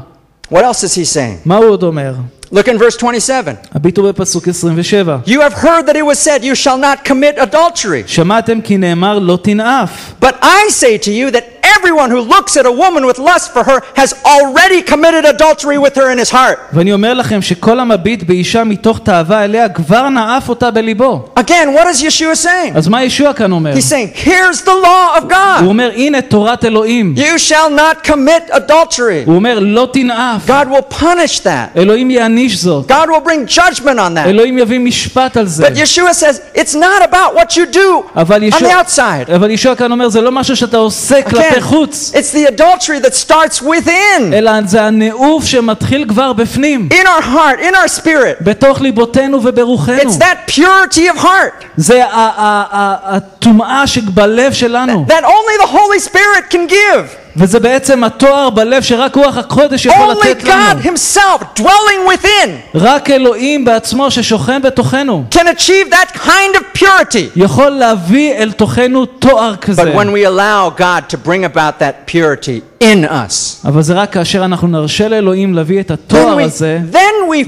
[0.52, 1.38] What else is he saying?
[1.45, 2.13] מה הוא עוד אומר?
[2.54, 3.56] Look in verse 27.
[3.76, 5.17] הביטו בפסוק 27.
[5.26, 8.04] You have heard that it was said, You shall not commit adultery.
[8.08, 10.13] שמעתם כי נאמר לא תנאף.
[10.21, 11.55] But I say to you that
[11.86, 15.95] everyone who looks at a woman with lust for her has already committed adultery with
[15.95, 16.58] her in his heart.
[16.74, 21.26] ואני אומר לכם שכל המביט באישה מתוך תאווה אליה כבר נאף אותה בליבו.
[21.39, 22.78] Again, what is Yeshua saying?
[22.78, 23.74] אז מה ישוע כאן אומר?
[23.74, 25.63] He's saying, Here's the law of הוא God.
[25.65, 27.15] אומר הנה תורת אלוהים.
[27.17, 29.26] You shall not commit adultery.
[29.26, 30.47] הוא אומר לא תנאף.
[30.50, 31.78] God will punish that.
[31.78, 32.91] אלוהים יעניש זאת.
[32.91, 34.26] God will bring judgment on that.
[34.28, 35.67] אלוהים יביא משפט על זה.
[35.67, 39.36] But Yeshua says, It's not about what you do אבל on ישוע, the outside.
[39.36, 42.12] אבל ישוע כאן אומר זה לא משהו שאתה עושה כלפי Again, חוץ.
[42.15, 46.89] it's the adultery that starts within, אלא זה הנאוף שמתחיל כבר בפנים.
[46.93, 48.41] in our heart, in our spirit.
[48.43, 50.00] בתוך ליבותינו וברוחנו.
[50.02, 55.06] It's that purity of heart זה ה- ה- ה- הטומאה שבלב שלנו.
[55.10, 57.25] that only the Holy Spirit can give.
[57.38, 60.81] וזה בעצם התואר בלב שרק רוח הקודש יכול Only לתת God לנו.
[60.81, 67.18] Himself dwelling within רק אלוהים בעצמו ששוכן בתוכנו can achieve that kind of purity.
[67.37, 69.83] יכול להביא אל תוכנו תואר כזה.
[69.83, 74.12] But when we allow God to bring about that purity in us, אבל זה רק
[74.12, 76.79] כאשר אנחנו נרשה לאלוהים להביא את then התואר we, הזה,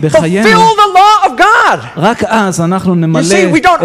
[0.01, 0.49] בחיינו.
[0.49, 1.79] fulfill the law of God.
[1.97, 3.23] רק אז אנחנו נמלא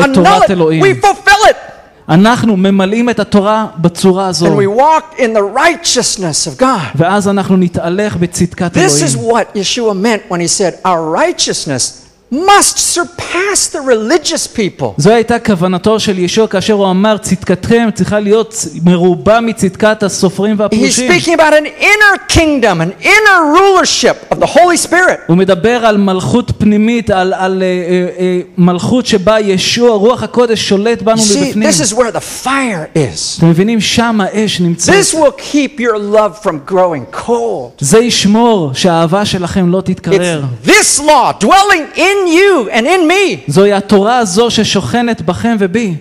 [0.05, 0.83] את תורת it, אלוהים.
[0.83, 1.72] we fulfill it.
[2.08, 6.96] אנחנו ממלאים את התורה בצורה הזו, And we walk in the righteousness of God.
[6.96, 9.30] ואז אנחנו נתהלך בצדקת This is אלוהים.
[9.36, 12.01] what Yeshua meant when he said, Our righteousness
[12.32, 14.86] must surpass the religious people.
[14.96, 20.60] זו הייתה כוונתו של ישוע כאשר הוא אמר צדקתכם צריכה להיות מרובה מצדקת הסופרים He's
[20.60, 21.10] והפרושים.
[21.12, 25.20] speaking about an inner kingdom, an inner rulership of the Holy Spirit.
[25.26, 30.68] הוא מדבר על מלכות פנימית, על, על אה, אה, אה, מלכות שבה ישוע, רוח הקודש
[30.68, 31.68] שולט בנו You see, מבפנים.
[31.68, 33.38] this is where the fire is.
[33.38, 33.80] אתם מבינים?
[33.80, 34.94] שם האש נמצאת.
[34.94, 37.70] This will keep your love from growing cold.
[37.78, 40.42] זה ישמור שהאהבה שלכם לא תתקרר.
[40.64, 45.94] It's this law dwelling in you and in me, זוהי התורה הזו ששוכנת בכם ובי,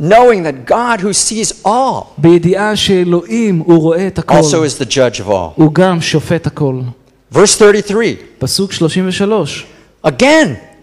[0.00, 4.34] knowing that God who sees all בידיעה שאלוהים הוא רואה את הכל.
[4.34, 5.52] also is the judge of all.
[5.54, 6.80] הוא גם שופט הכל.
[7.34, 8.16] Verse 33.
[8.38, 9.66] פסוק 33.
[10.06, 10.08] Again,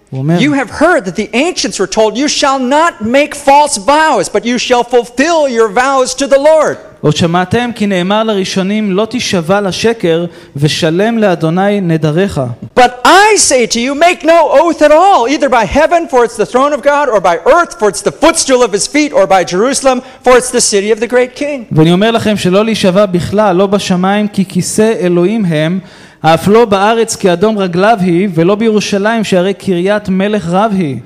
[0.09, 3.77] הוא אומר, you have heard that the ancients were told, You shall not make false
[3.77, 6.77] vows, but you shall fulfill your vows to the Lord.
[7.00, 10.24] עוד שמעתם כי נאמר לראשונים לא תישבע לשקר
[10.56, 12.40] ושלם לאדוני נדריך.
[12.78, 16.36] But I say to you, make no oath at all, either by heaven, for it's
[16.36, 19.26] the throne of God, or by earth, for it's the footstool of his feet, or
[19.26, 21.64] by Jerusalem, for it's the city of the great king.
[21.72, 25.78] ואני אומר לכם שלא להישבע בכלל, לא בשמיים כי כיסא אלוהים הם,
[26.20, 30.96] אף לא בארץ כי אדום רגליו היא, ולא בירושלים שהרי קריית מלך רב היא.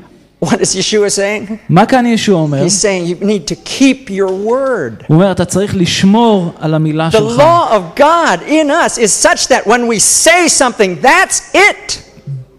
[0.44, 1.56] What is Yeshua saying?
[1.70, 2.66] מה כאן ישוע אומר?
[2.66, 5.04] He's saying you need to keep your word.
[5.08, 7.38] הוא אומר, אתה צריך לשמור על המילה The שלך.
[7.40, 11.98] law of God in us is such that when we say something, that's it.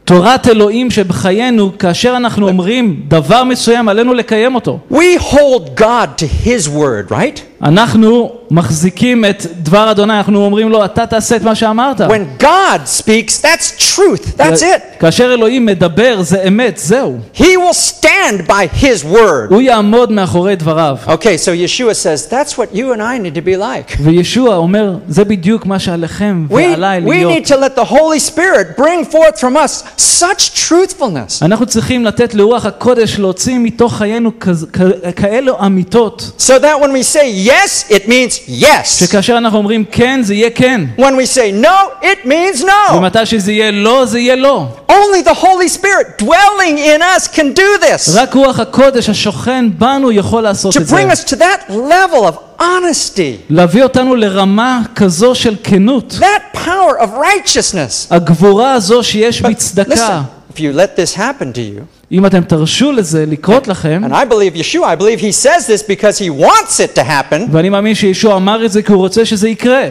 [0.04, 4.78] תורת אלוהים שבחיינו, כאשר אנחנו אומרים דבר מסוים, עלינו לקיים אותו.
[4.92, 7.53] We hold God to his word, right?
[7.62, 12.00] אנחנו מחזיקים את דבר אדוני, אנחנו אומרים לו, אתה תעשה את מה שאמרת.
[12.00, 14.38] When God speaks, that's truth.
[14.38, 14.98] That's it.
[15.00, 17.18] כאשר אלוהים מדבר, זה אמת, זהו.
[17.34, 19.50] He will stand by his word.
[19.50, 20.96] הוא יעמוד מאחורי דבריו.
[21.06, 23.96] Okay, so Yeshua says that's what you and I need to be like.
[24.02, 27.32] וישוע אומר, זה בדיוק מה שעליכם We, ועליי we להיות.
[27.32, 29.84] need to let the Holy Spirit bring forth from us
[30.20, 36.50] such truthfulness אנחנו צריכים לתת לרוח הקודש להוציא מתוך חיינו כז- כ- כאלו אמיתות, so
[36.62, 38.84] that when we say yes, it means yes.
[38.84, 40.80] שכאשר אנחנו אומרים כן, זה יהיה כן.
[40.98, 42.92] When we say no, it means no.
[42.94, 44.66] ומתי שזה יהיה לא, זה יהיה לא.
[44.90, 48.10] Only the Holy Spirit dwelling in us can do this.
[48.14, 50.96] רק רוח הקודש השוכן בנו יכול לעשות To את זה.
[50.96, 53.20] bring us to that level of honesty,
[53.50, 56.18] להביא אותנו לרמה כזו של כנות.
[56.20, 58.06] that power of righteousness.
[58.10, 59.94] הגבורה הזו שיש But בצדקה.
[59.94, 64.12] listen, if you let this happen to you, אם אתם תרשו לזה לקרות לכם, and
[64.12, 67.68] I believe Yeshua, I believe he says this because he wants it to happen, ואני
[67.68, 69.88] מאמין שישוע אמר את זה כי הוא רוצה שזה יקרה.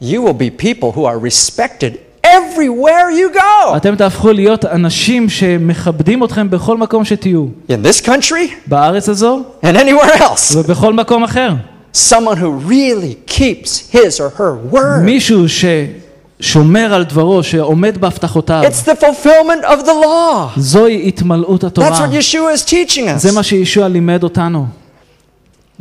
[0.00, 3.76] you will be people who are respected everywhere you go.
[3.76, 7.46] אתם תהפכו להיות אנשים שמכבדים אתכם בכל מקום שתהיו.
[7.68, 10.56] In this country בארץ הזו and anywhere else.
[10.56, 11.50] ובכל מקום אחר.
[11.94, 15.02] Someone who really keeps his or her word.
[15.04, 15.64] מישהו ש...
[16.42, 18.62] שומר על דברו, שעומד בהבטחותיו.
[18.64, 20.48] It's the fulfillment of the law.
[20.56, 21.90] זוהי התמלאות That's התורה.
[21.90, 23.18] what Yeshua is teaching us.
[23.18, 24.66] זה מה שישוע לימד אותנו.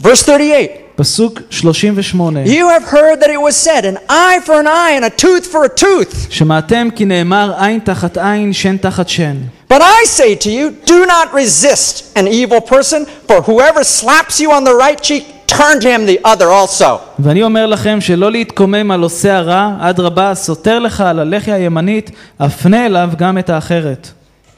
[0.02, 0.68] Verse 38.
[0.96, 5.06] פסוק 38 You have heard that it was said, an eye for an eye and
[5.06, 6.16] a tooth for a tooth.
[6.30, 9.36] שמעתם כי נאמר עין תחת עין, שן תחת שן.
[9.70, 14.52] But I say to you, do not resist an evil person, for whoever slaps you
[14.52, 16.86] on the right cheek, turn to him the other also.
[17.20, 22.86] ואני אומר לכם שלא להתקומם על עושה הרע, אדרבה, סותר לך על הלחי הימנית, הפנה
[22.86, 24.10] אליו גם את האחרת.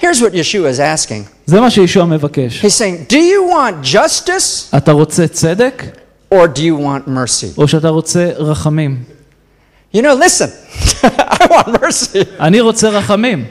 [0.01, 1.29] Here's what Yeshua is asking.
[1.45, 2.65] זה מה שישוע מבקש.
[2.65, 5.83] He's saying, Do you want justice אתה רוצה צדק,
[6.33, 7.57] or do you want mercy?
[7.57, 9.03] או שאתה רוצה רחמים?
[9.95, 10.49] You know, listen,
[11.03, 12.17] I want mercy.
[12.39, 13.45] אני רוצה רחמים.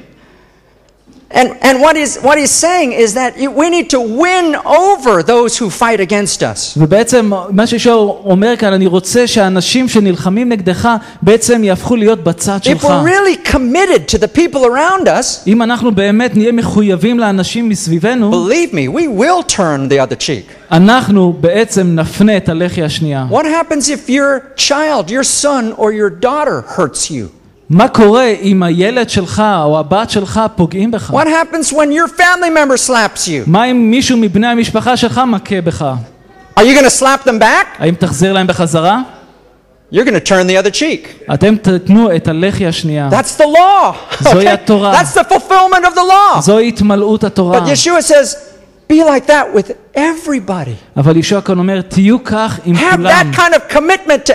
[1.33, 5.23] And, and what, he's, what he's saying is that you, we need to win over
[5.23, 6.75] those who fight against us.
[6.77, 7.95] ובעצם מה שישוע
[8.25, 10.89] אומר כאן, אני רוצה שהאנשים שנלחמים נגדך
[11.23, 12.85] בעצם יהפכו להיות בצד If שלך.
[12.85, 18.31] we're really committed to the people around us, אם אנחנו באמת נהיה מחויבים לאנשים מסביבנו,
[18.33, 20.73] believe me, we will turn the other cheek.
[20.73, 23.27] אנחנו בעצם נפנה את הלחי השנייה.
[23.31, 27.29] What happens if your child, your son, or your daughter hurts you?
[27.73, 31.11] מה קורה אם הילד שלך או הבת שלך פוגעים בך?
[31.11, 33.31] What happens when your family member slaps you?
[33.47, 35.85] מה אם מישהו מבני המשפחה שלך מכה בך?
[36.59, 37.67] Are you going to slap them back?
[37.79, 39.01] האם תחזיר להם בחזרה?
[39.93, 41.33] You're going to turn the other cheek.
[41.35, 43.09] אתם תתנו את הלחי השנייה.
[43.13, 43.95] That's the law.
[44.21, 45.01] זוהי התורה.
[45.01, 46.41] That's the fulfillment of the law.
[46.41, 47.59] זוהי התמלאות התורה.
[47.59, 48.37] But Yeshua says,
[48.93, 50.75] be like that with everybody.
[50.97, 53.07] אבל ישוע כאן אומר, תהיו כך עם Have כולם.
[53.33, 54.33] that kind of commitment to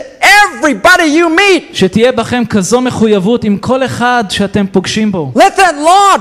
[0.48, 1.74] everybody you meet.
[1.74, 5.32] שתהיה בכם כזו מחויבות עם כל אחד שאתם פוגשים בו.
[5.36, 6.20] Let that law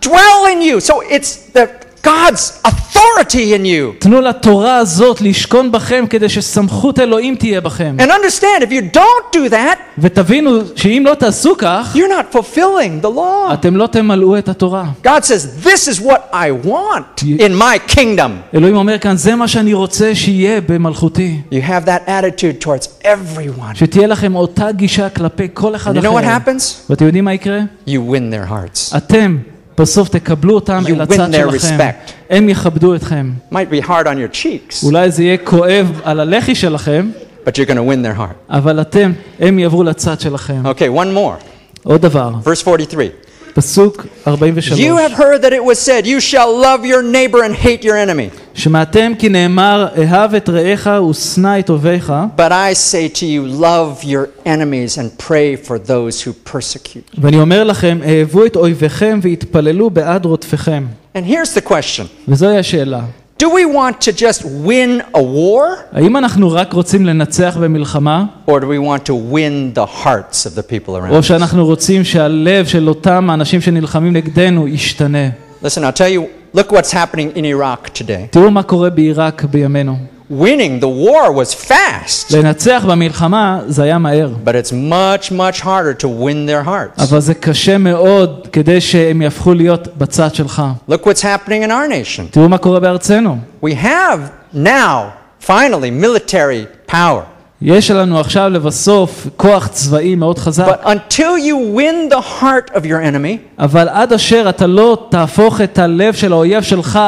[0.00, 0.80] dwell in you.
[0.80, 3.98] So it's the God's authority in you.
[3.98, 7.96] תנו לתורה הזאת לשכון בכם כדי שסמכות אלוהים תהיה בכם.
[7.98, 11.98] And understand, if you don't do that, ותבינו שאם לא תעשו כך, you're
[12.32, 13.52] not fulfilling the law.
[13.52, 14.84] אתם לא תמלאו את התורה.
[15.06, 18.54] God says, This is what I want You- in my kingdom.
[18.54, 21.40] אלוהים אומר כאן, זה מה שאני רוצה שיהיה במלכותי.
[21.52, 23.74] You have that attitude towards everyone.
[23.74, 26.36] שתהיה לכם אותה גישה כלפי כל אחד You know what אחר.
[26.46, 26.90] happens?
[26.90, 27.58] ואתם יודעים מה יקרה?
[27.88, 28.96] You win their hearts.
[28.96, 29.36] אתם
[29.78, 31.76] בסוף תקבלו אותם You אל win הצד their שלכם.
[31.78, 32.12] respect.
[32.30, 33.30] הם יכבדו אתכם.
[33.52, 37.10] Might be hard on your cheeks, אולי זה יהיה כואב על הלחי שלכם,
[37.46, 38.50] but you're going to win their heart.
[38.50, 40.62] אבל אתם, הם יעברו לצד שלכם.
[40.64, 41.44] Okay, one more.
[41.82, 43.08] עוד דבר, Verse 43.
[43.54, 44.80] פסוק 43.
[44.80, 47.96] You have heard that it was said, You shall love your neighbor and hate your
[47.96, 48.30] enemy.
[48.54, 54.04] שמעתם כי נאמר, אהב את רעך ושנא את אויביך, But I say to you, love
[54.04, 57.20] your enemies and pray for those who persecute.
[57.20, 60.86] ואני אומר לכם, אהבו את אויביכם והתפללו בעד רודפיכם.
[61.16, 63.00] And here's the question וזוהי השאלה.
[63.42, 68.52] Do we want to just win a war, האם אנחנו רק רוצים לנצח במלחמה, or
[68.52, 71.22] do we want to win the hearts of the people around או us?
[71.22, 75.28] שאנחנו רוצים שהלב של אותם האנשים שנלחמים נגדנו ישתנה?
[75.62, 78.26] Listen, I'll tell you, look what's happening in Iraq today.
[78.30, 79.96] תראו מה קורה בעיראק בימינו.
[80.30, 86.02] Winning the war was fast, לנצח במלחמה זה היה מהר, but it's much, much harder
[86.02, 87.02] to win their hearts.
[87.02, 90.62] אבל זה קשה מאוד כדי שהם יהפכו להיות בצד שלך.
[90.90, 92.22] Look what's happening in our nation.
[92.30, 93.38] תראו מה קורה בארצנו.
[93.64, 94.18] We have
[94.54, 97.22] now, finally, military power.
[97.62, 102.80] יש לנו עכשיו לבסוף כוח צבאי מאוד חזק, But until you win the heart of
[102.80, 106.98] your enemy, אבל עד אשר אתה לא תהפוך את הלב של האויב שלך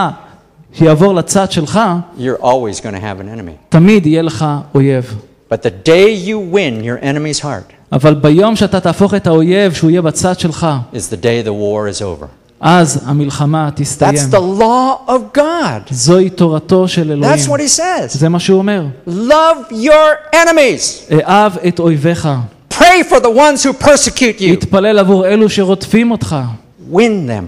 [0.75, 1.81] שיעבור לצד שלך,
[2.19, 3.57] you're always going to have an enemy.
[3.69, 5.17] תמיד יהיה לך אויב.
[5.53, 9.91] But the day you win your enemy's heart אבל ביום שאתה תהפוך את האויב שהוא
[9.91, 12.27] יהיה בצד שלך, is the day the war is over.
[12.61, 14.15] אז המלחמה תסתיים.
[14.15, 15.91] That's the law of God.
[15.91, 17.35] זוהי תורתו של אלוהים.
[17.35, 18.19] That's what he says.
[18.19, 18.85] זה מה שהוא אומר.
[19.09, 21.15] Love your enemies.
[21.29, 22.29] אהב את אויביך.
[22.75, 24.53] Pray for the ones who persecute you.
[24.53, 26.37] התפלל עבור אלו שרודפים אותך.
[26.93, 27.45] Win them.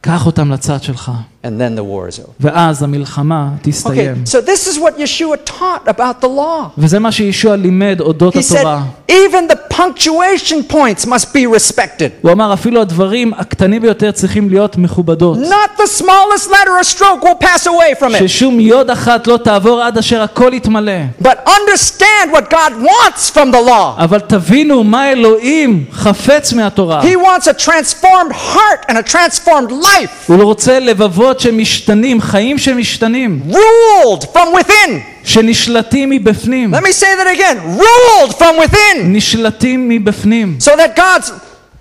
[0.00, 1.12] קח אותם לצד שלך.
[1.44, 2.32] And then the war is over.
[2.40, 4.22] ואז המלחמה Okay, תסתיים.
[4.24, 6.68] so this is what Yeshua taught about the law.
[6.78, 8.82] וזה מה שישוע לימד אודות He said, התורה.
[9.10, 12.10] even the punctuation points must be respected.
[12.22, 15.38] הוא אמר אפילו הדברים הקטנים ביותר צריכים להיות מכובדות.
[15.38, 18.18] Not the smallest letter or stroke will pass away from it.
[18.26, 20.92] ששום יוד אחת לא תעבור עד אשר הכל יתמלא.
[21.22, 24.04] But understand what God wants from the law.
[24.04, 27.02] אבל תבינו מה אלוהים חפץ מהתורה.
[27.02, 32.58] He wants a transformed heart and a transformed life, הוא לא רוצה לבבות שמשתנים, חיים
[32.58, 35.11] שמשתנים, ruled from within.
[35.24, 36.74] שנשלטים מבפנים.
[36.74, 38.98] Let me say that again ruled from within.
[39.02, 40.58] נשלטים מבפנים.
[40.60, 41.30] So that God's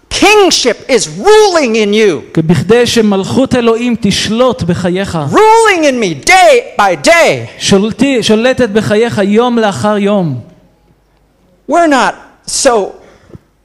[0.10, 5.18] kingship is ruling in you, בכדי שמלכות אלוהים תשלוט בחייך.
[5.32, 7.48] ruling in me day by day.
[7.60, 10.40] שולטי, שולטת בחייך יום לאחר יום.
[11.70, 12.16] We're not
[12.48, 12.72] so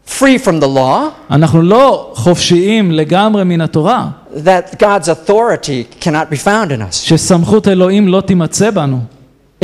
[0.06, 6.36] free from the law, אנחנו לא חופשיים לגמרי מן התורה, that God's authority cannot be
[6.36, 6.92] found in us.
[6.92, 8.98] שסמכות אלוהים לא תימצא בנו.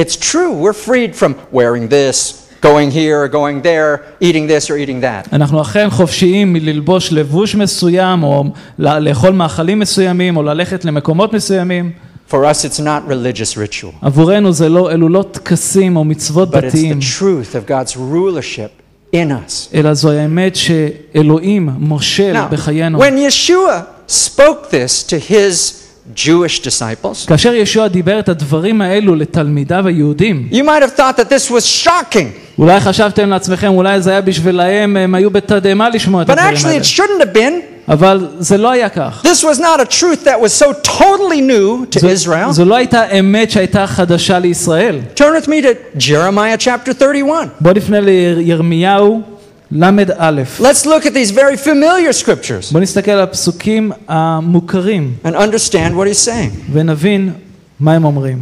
[0.00, 3.90] It's true, we're freed from wearing this, going here or going there,
[4.20, 5.28] eating this or eating that.
[5.32, 8.44] אנחנו אכן חופשיים מללבוש לבוש מסוים, או
[8.78, 11.92] ל- לאכול מאכלים מסוימים, או ללכת למקומות מסוימים.
[12.30, 16.58] For us, it's not religious ritual, עבורנו זה לא, אלו לא טקסים או מצוות but
[16.58, 18.82] it's דתיים, the truth of God's rulership
[19.14, 19.74] in us.
[19.74, 22.98] אלא זו האמת שאלוהים מושל Now, בחיינו.
[23.02, 23.82] when Yeshua
[24.12, 25.72] spoke this to his
[26.16, 31.28] Jewish disciples, כאשר ישוע דיבר את הדברים האלו לתלמידיו היהודים, you might have thought that
[31.28, 36.30] this was shocking, אולי חשבתם לעצמכם, אולי זה היה בשבילהם, הם היו בתדהמה לשמוע את
[36.30, 36.80] but הדברים actually האלה.
[36.80, 37.78] it shouldn't have been.
[37.92, 39.22] אבל זה לא היה כך.
[39.24, 42.50] This was not a truth that was so totally new to זו, Israel.
[42.50, 44.98] זו לא הייתה אמת שהייתה חדשה לישראל.
[45.16, 47.48] Turn with me to Jeremiah chapter 31.
[47.60, 49.22] בואו נפנה לירמיהו
[49.70, 50.42] ל"א.
[50.60, 56.06] Let's look at these very familiar scriptures בואו נסתכל על הפסוקים המוכרים and understand what
[56.06, 56.72] he's saying.
[56.72, 57.32] ונבין
[57.80, 58.38] מה הם אומרים.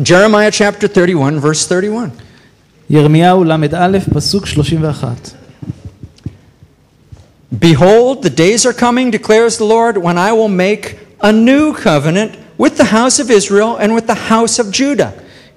[0.00, 2.10] Jeremiah chapter 31, verse 31.
[2.90, 5.34] ירמיהו ל"א, פסוק 31.
[7.60, 12.32] Behold, the days are coming, declares the Lord, when I will make a new covenant
[12.58, 15.12] with the house of Israel and with the house of Judah.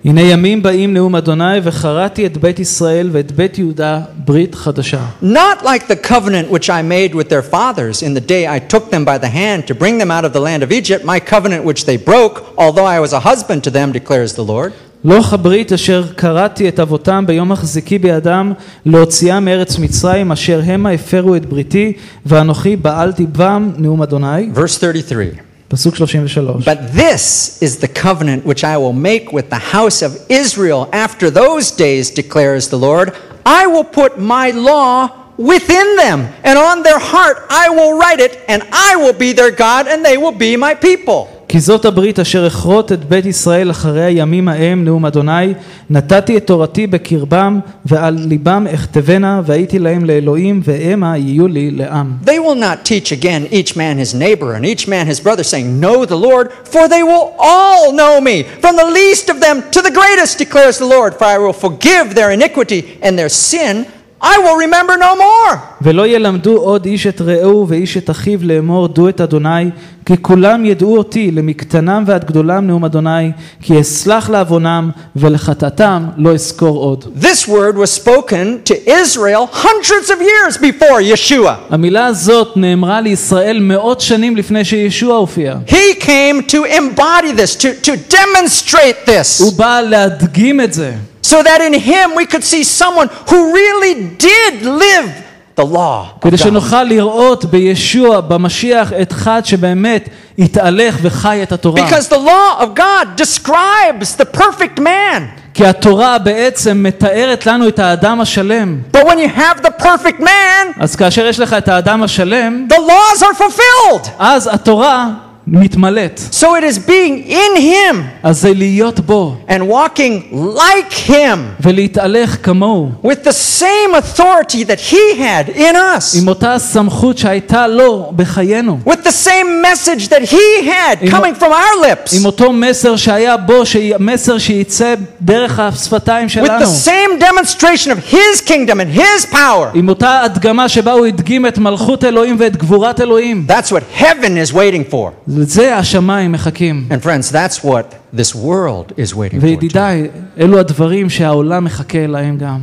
[0.05, 4.99] הנה ימים באים נאום אדוני וחרתי את בית ישראל ואת בית יהודה ברית חדשה.
[5.23, 8.91] Not like the covenant which I made with their fathers in the day I took
[8.91, 11.63] them by the hand to bring them out of the land of Egypt, my covenant
[11.65, 14.71] which they broke, although I was a husband to them, declares the Lord.
[15.05, 18.53] לא כברית אשר קראתי את אבותם ביום מחזיקי בידם
[18.86, 21.93] להוציאם מארץ מצרים אשר המה הפרו את בריתי
[22.25, 24.49] ואנוכי בעלתי בם נאום אדוני.
[24.55, 25.47] Verse 33.
[25.71, 26.63] פסוק 33.
[26.65, 31.30] But this is the covenant which I will make with the house of Israel after
[31.30, 33.15] those days, declares the Lord.
[33.45, 38.39] I will put my law within them, and on their heart I will write it,
[38.47, 41.30] and I will be their God, and they will be my people.
[41.51, 45.53] כי זאת הברית אשר אכרות את בית ישראל אחרי הימים ההם נאום אדוני
[45.89, 52.11] נתתי את תורתי בקרבם ועל ליבם אכתבנה והייתי להם לאלוהים והמה יהיו לי לעם.
[52.25, 55.80] They will not teach again each man his neighbor and each man his brother, saying,
[55.80, 59.82] Know the Lord, for they will all know me, from the least of them to
[59.82, 61.11] the greatest, declares the Lord.
[61.19, 63.86] For I will forgive their iniquity and their sin
[64.21, 65.57] I will remember no more.
[65.82, 69.69] ולא ילמדו עוד איש את רעהו ואיש את אחיו לאמור דעו את אדוני
[70.05, 76.78] כי כולם ידעו אותי למקטנם ועד גדולם נאום אדוני כי אסלח לעוונם ולחטאתם לא אזכור
[76.78, 77.05] עוד.
[77.21, 81.51] This word was spoken to Israel hundreds of years before Yeshua.
[81.69, 85.55] המילה הזאת נאמרה לישראל מאות שנים לפני שישוע הופיע.
[85.67, 90.93] He came to embody this, to, to demonstrate this, הוא בא להדגים את זה.
[91.32, 95.09] so that in him we could see someone who really did live
[95.55, 96.15] the law.
[96.15, 96.43] of כדי God.
[96.43, 100.09] שנוכל לראות בישוע, במשיח, את אחד שבאמת
[100.39, 101.88] התהלך וחי את התורה.
[101.89, 105.21] Because the law of God describes the perfect man.
[105.53, 108.82] כי התורה בעצם מתארת לנו את האדם השלם.
[108.91, 112.75] But when you have the perfect man, אז כאשר יש לך את האדם השלם, the
[112.78, 114.09] laws are fulfilled.
[114.19, 115.09] אז התורה
[115.49, 116.21] מתמלאת.
[116.32, 122.38] So it is being in him אז זה להיות בו, and walking like him ולהתהלך
[122.43, 128.11] כמוהו, with the same authority that he had in us, עם אותה הסמכות שהייתה לו
[128.15, 128.80] בחיינו.
[128.86, 132.95] with the same message that he had Im- coming from our lips, עם אותו מסר
[132.95, 136.65] שהיה בו, שהיא- מסר שייצא דרך השפתיים with שלנו.
[136.65, 139.67] the same demonstration of his kingdom and his power.
[139.73, 143.45] עם אותה הדגמה שבה הוא הדגים את מלכות אלוהים ואת גבורת אלוהים.
[143.49, 145.30] That's what heaven is waiting for.
[145.32, 146.88] לזה השמיים מחכים.
[146.89, 149.41] And friends, that's what this world is waiting for.
[149.41, 149.45] too.
[149.45, 150.07] וידידיי,
[150.39, 152.59] אלו הדברים שהעולם מחכה להם גם.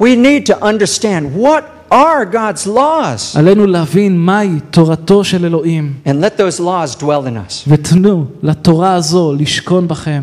[0.00, 6.10] We need to understand what are God's laws עלינו להבין מהי תורתו של אלוהים, and
[6.10, 7.68] let those laws dwell in us.
[7.68, 10.22] ותנו לתורה הזו לשכון בכם.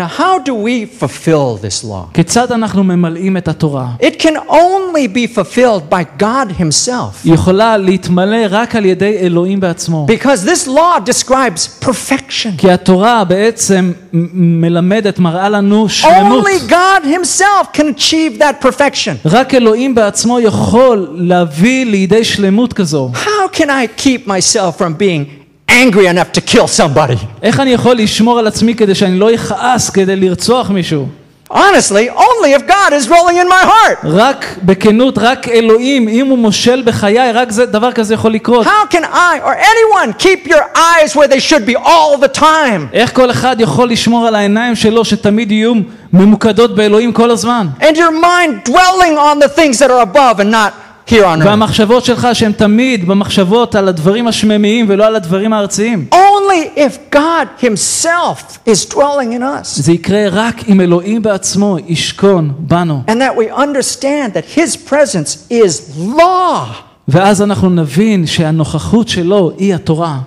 [0.00, 2.04] Now, how do we fulfill this law?
[2.14, 3.88] כיצד אנחנו ממלאים את התורה?
[4.00, 7.24] It can only be fulfilled by God Himself.
[7.24, 10.06] היא יכולה להתמלא רק על ידי אלוהים בעצמו.
[10.10, 12.50] Because this law describes perfection.
[12.58, 16.44] כי התורה בעצם מ- מלמדת, מראה לנו שלמות.
[16.46, 19.14] Only God Himself can achieve that perfection.
[19.24, 23.10] רק אלוהים בעצמו יכול להביא לידי שלמות כזו.
[23.14, 25.24] How can I keep myself from being
[25.72, 27.26] angry enough to kill somebody?
[27.42, 31.06] איך אני יכול לשמור על עצמי כדי שאני לא אכעס כדי לרצוח מישהו?
[31.50, 33.98] Honestly, only if God is rolling in my heart.
[34.04, 38.66] רק בכנות, רק אלוהים, אם הוא מושל בחיי, רק זה, דבר כזה יכול לקרות.
[38.66, 42.92] How can I or anyone keep your eyes where they should be all the time?
[42.92, 45.72] איך כל אחד יכול לשמור על העיניים שלו שתמיד יהיו
[46.12, 47.66] ממוקדות באלוהים כל הזמן?
[47.80, 50.81] And your mind dwelling on the things that are above and not here on earth.
[51.11, 56.07] והמחשבות שלך שהן תמיד במחשבות על הדברים השממיים ולא על הדברים הארציים.
[56.13, 59.65] Only if God Himself is dwelling in us.
[59.65, 63.01] זה יקרה רק אם אלוהים בעצמו ישכון בנו.
[63.07, 66.67] And that we understand that His presence is law.
[67.07, 70.19] ואז אנחנו נבין שהנוכחות שלו היא התורה.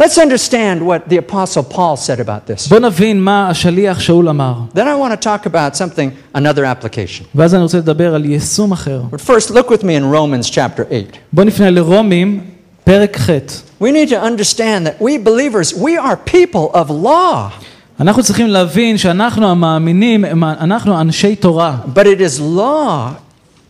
[0.00, 2.68] Let's understand what the Apostle Paul said about this.
[2.68, 4.54] בוא נבין מה השליח שאול אמר.
[4.74, 7.24] Then I want to talk about something, another application.
[7.34, 9.02] ואז אני רוצה לדבר על יישום אחר.
[9.12, 11.18] But first, look with me in Romans chapter 8.
[11.32, 12.40] בוא נפנה לרומים,
[12.84, 13.30] פרק ח'.
[13.82, 17.50] We need to understand that we believers, we are people of law,
[18.00, 23.08] אנחנו צריכים להבין שאנחנו המאמינים, הם- אנחנו אנשי תורה, but it is law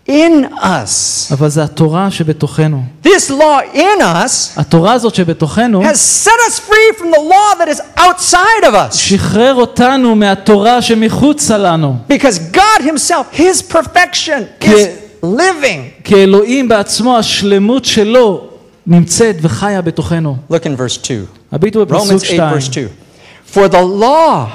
[0.09, 1.33] in us.
[1.33, 2.83] אבל זה התורה שבתוכנו.
[3.05, 7.69] This law in us התורה הזאת שבתוכנו has set us free from the law that
[7.69, 8.95] is outside of us.
[8.97, 11.97] שחרר אותנו מהתורה שמחוצה לנו.
[12.11, 14.85] Because God Himself, His perfection, is כי-
[15.25, 16.05] living.
[16.05, 18.45] כי אלוהים בעצמו, השלמות שלו
[18.87, 20.37] נמצאת וחיה בתוכנו.
[20.51, 21.25] Look in verse 2.
[21.53, 22.41] הביטו בפסוק Romans 8, 2.
[22.59, 22.87] verse 2.
[23.55, 24.47] For the law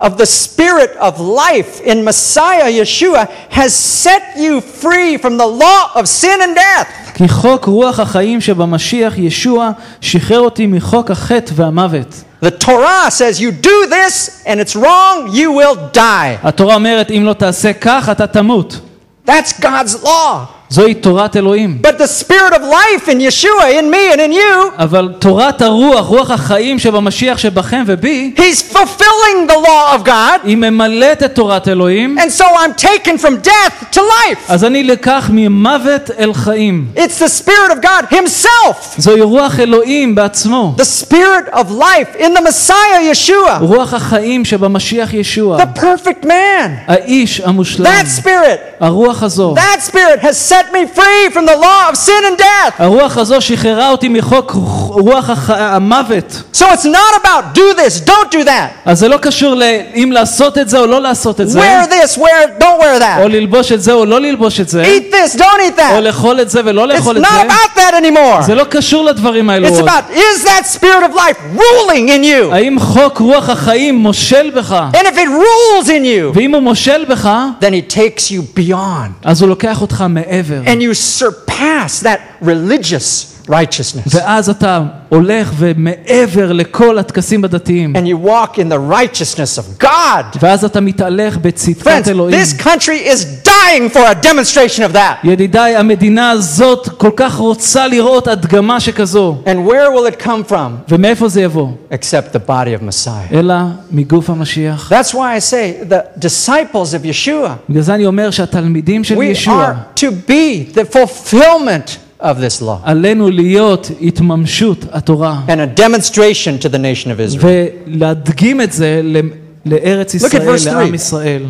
[0.00, 5.90] of the Spirit of life in Messiah Yeshua has set you free from the law
[5.94, 6.88] of sin and death.
[7.14, 9.70] כי חוק רוח החיים שבמשיח ישוע
[10.00, 12.24] שחרר אותי מחוק החטא והמוות.
[12.42, 16.38] The Torah says you do this and it's wrong, you will die.
[16.42, 18.80] התורה אומרת אם לא תעשה כך אתה תמות.
[19.26, 20.55] That's God's law.
[20.70, 21.78] זוהי תורת אלוהים.
[21.82, 26.06] But the Spirit of life in Yeshua, in me and in you, אבל תורת הרוח,
[26.06, 30.40] רוח החיים שבמשיח שבכם ובי, He's fulfilling the law of God.
[30.44, 34.38] היא ממלאת את תורת אלוהים, And so I'm taken from death to life.
[34.48, 36.86] אז אני לקח ממוות אל חיים.
[36.96, 40.74] It's the Spirit of God Himself, זוהי רוח אלוהים בעצמו.
[40.78, 45.58] the Spirit of life in the Messiah Yeshua, רוח החיים שבמשיח ישוע.
[45.62, 46.70] the perfect man.
[46.86, 47.86] האיש המושלם.
[47.86, 49.54] That Spirit, הרוח הזו.
[49.56, 52.72] that Spirit has set me free from the law of sin and death.
[52.82, 54.52] הרוח הזו שחררה אותי מחוק
[54.88, 55.50] רוח הח...
[55.50, 56.42] המוות.
[56.54, 60.58] So it's not about do this, don't do that, אז זה לא קשור לאם לעשות
[60.58, 63.72] את זה או לא לעשות את זה, wear this, wear, don't wear או that, ללבוש
[63.72, 66.00] את זה או לא ללבוש את זה, eat this, don't eat או that.
[66.00, 67.42] לאכול את זה ולא It's לאכול את not זה.
[67.42, 68.42] about that anymore.
[68.46, 69.88] זה לא קשור לדברים האלו It's עוד.
[69.88, 72.54] about is that Spirit of life ruling in you?
[72.54, 74.76] האם חוק רוח החיים מושל בך?
[74.92, 77.30] And if it rules in you, ואם הוא מושל בך,
[77.60, 79.10] then He takes you beyond.
[79.24, 80.45] אז הוא לוקח אותך מעבר.
[80.51, 84.10] and you surpass that religious righteousness.
[84.16, 87.96] ואז אתה הולך ומעבר לכל הטקסים הדתיים.
[87.96, 90.38] And you walk in the righteousness of God.
[90.40, 92.42] ואז אתה מתהלך בצדקת Friends, אלוהים.
[92.42, 95.24] this country is dying for a demonstration of that.
[95.24, 99.36] ידידיי, המדינה הזאת כל כך רוצה לראות הדגמה שכזו.
[99.46, 100.54] And where will it come from
[100.88, 101.68] ומאיפה זה יבוא?
[101.92, 103.34] except the body of Messiah?
[103.34, 103.54] אלא
[103.90, 104.92] מגוף המשיח.
[104.92, 109.22] That's why I say the disciples of Yeshua, בגלל זה אני אומר שהתלמידים של we
[109.24, 115.40] ישוע, are to be the fulfillment of this law עלינו להיות התממשות התורה.
[115.48, 117.44] and a demonstration to the nation of Israel.
[117.86, 119.20] ולהדגים את זה ל-
[119.66, 120.94] לארץ Look at ישראל, verse לעם three.
[120.94, 121.42] ישראל.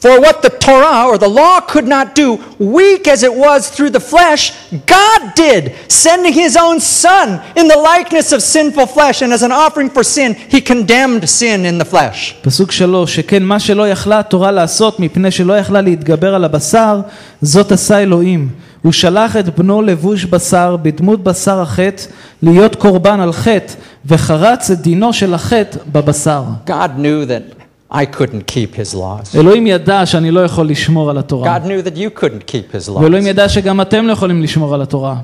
[0.00, 2.28] For what the Torah or the law could not do,
[2.60, 4.42] weak as it was through the flesh,
[4.86, 7.28] God did, sending his own Son
[7.60, 11.58] in the likeness of sinful flesh, and as an offering for sin, he condemned sin
[11.70, 12.34] in the flesh.
[12.42, 17.00] פסוק שלוש, שכן מה שלא יכלה התורה לעשות מפני שלא יכלה להתגבר על הבשר,
[17.42, 18.48] זאת עשה אלוהים.
[18.83, 22.03] הוא שלח את בנו לבוש בשר, בדמות בשר החטא,
[22.41, 23.73] להיות קורבן על חטא,
[24.05, 26.43] וחרץ את דינו של החטא בבשר.
[26.67, 27.63] God knew that
[27.93, 29.37] I couldn't keep his laws.
[29.37, 31.57] אלוהים ידע שאני לא יכול לשמור על התורה.
[31.57, 33.27] God knew that you couldn't keep his ואלוהים laws.
[33.27, 35.15] ידע שגם אתם לא יכולים לשמור על התורה.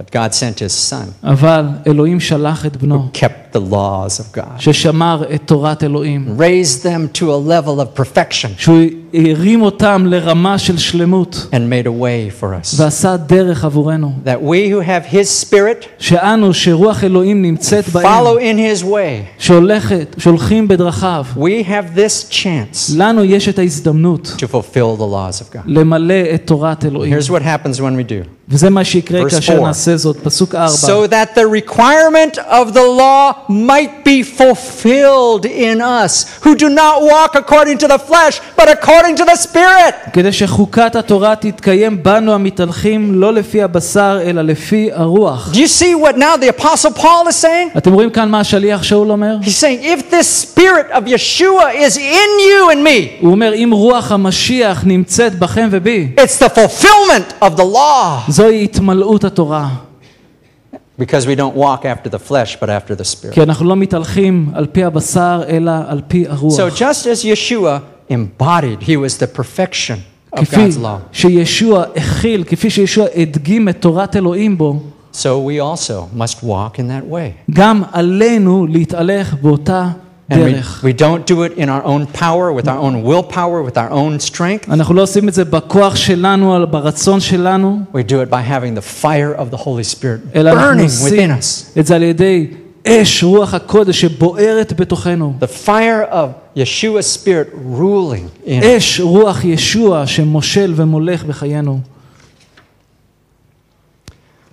[0.00, 4.58] But God sent his Son, אבל אלוהים שלח את בנו, kept the laws of God,
[4.58, 6.36] ששמר את תורת אלוהים.
[6.38, 8.80] raised them to a level of perfection, שהוא
[9.13, 12.75] הרים אותם לרמה של שלמות, and made a way for us.
[12.81, 14.11] ועשה דרך עבורנו.
[14.25, 19.39] That we who have his Spirit שאנו, שרוח אלוהים נמצאת בהם, follow in his way.
[19.39, 25.41] שהולכת, שהולכים בדרכיו, We have this chance לנו יש את ההזדמנות to fulfill the laws
[25.41, 25.59] of God.
[25.65, 27.13] למלא את תורת אלוהים.
[27.13, 28.27] Here's what happens when we do.
[28.51, 29.65] וזה מה שיקרה Verse כאשר four.
[29.65, 30.17] נעשה זאת.
[30.23, 30.67] פסוק 4.
[30.73, 36.95] So that the requirement of the law might be fulfilled in us, who do not
[37.01, 40.11] walk according to the flesh, but according to the Spirit.
[40.13, 45.51] כדי שחוקת התורה תתקיים בנו המתהלכים לא לפי הבשר אלא לפי הרוח.
[45.53, 47.77] Do you see what now the Apostle Paul is saying?
[47.77, 49.35] אתם רואים כאן מה השליח שאול אומר?
[49.41, 53.69] He's saying, if this Spirit of Yeshua is in you and me, הוא אומר אם
[53.73, 58.31] רוח המשיח נמצאת בכם ובי, it's the fulfillment of the law.
[58.31, 59.67] זוהי התמלאות התורה.
[60.99, 63.33] Because we don't walk after the flesh, but after the Spirit.
[63.33, 66.59] כי אנחנו לא מתהלכים על פי הבשר אלא על פי הרוח.
[66.59, 69.97] So just as Yeshua embodied, he was the perfection
[70.33, 70.97] of כפי God's law.
[71.11, 74.79] שישוע הכיל, כפי שישוע הדגים את תורת אלוהים בו,
[75.13, 77.51] So we also must walk in that way.
[77.51, 79.87] גם עלינו להתהלך באותה
[80.31, 80.83] And we, דרך.
[80.85, 84.19] we don't do it in our own power, with our own willpower, with our own
[84.19, 84.69] strength.
[84.71, 89.03] אנחנו לא עושים את זה בכוח שלנו, ברצון שלנו, We do it by having the
[89.03, 91.79] fire of the Holy Spirit אלא אנחנו burning עושים within us.
[91.79, 92.47] את זה על ידי
[92.87, 95.33] אש רוח הקודש שבוערת בתוכנו.
[95.41, 98.65] The fire of Yeshua's Spirit ruling in us.
[98.65, 101.79] אש רוח ישוע שמושל ומולך בחיינו.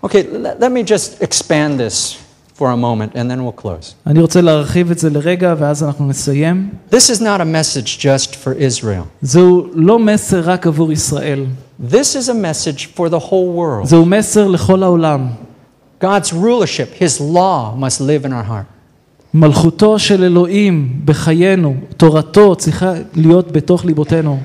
[0.03, 2.17] Okay, let, let me just expand this
[2.55, 3.95] for a moment and then we'll close.
[4.07, 6.71] אני רוצה להרחיב את זה לרגע ואז אנחנו נסיים.
[6.91, 9.05] This is not a message just for Israel.
[9.23, 11.47] זהו לא מסר רק עבור ישראל,
[11.91, 13.85] This is a message for the whole world.
[13.85, 15.27] זהו מסר לכל העולם.
[16.01, 18.67] God's rulership, His law must live in our heart.
[19.35, 24.39] מלכותו של אלוהים בחיינו, תורתו צריכה להיות בתוך ליבותינו.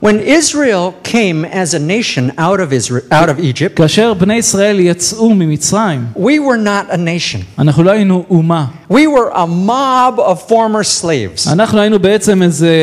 [0.00, 4.80] When Israel came as a nation out of, Israel, out of Egypt, כאשר בני ישראל
[4.80, 7.38] יצאו ממצרים, we were not a nation.
[7.58, 8.66] אנחנו לא היינו אומה.
[8.90, 11.52] We were a mob of former slaves.
[11.52, 12.74] אנחנו היינו בעצם איזה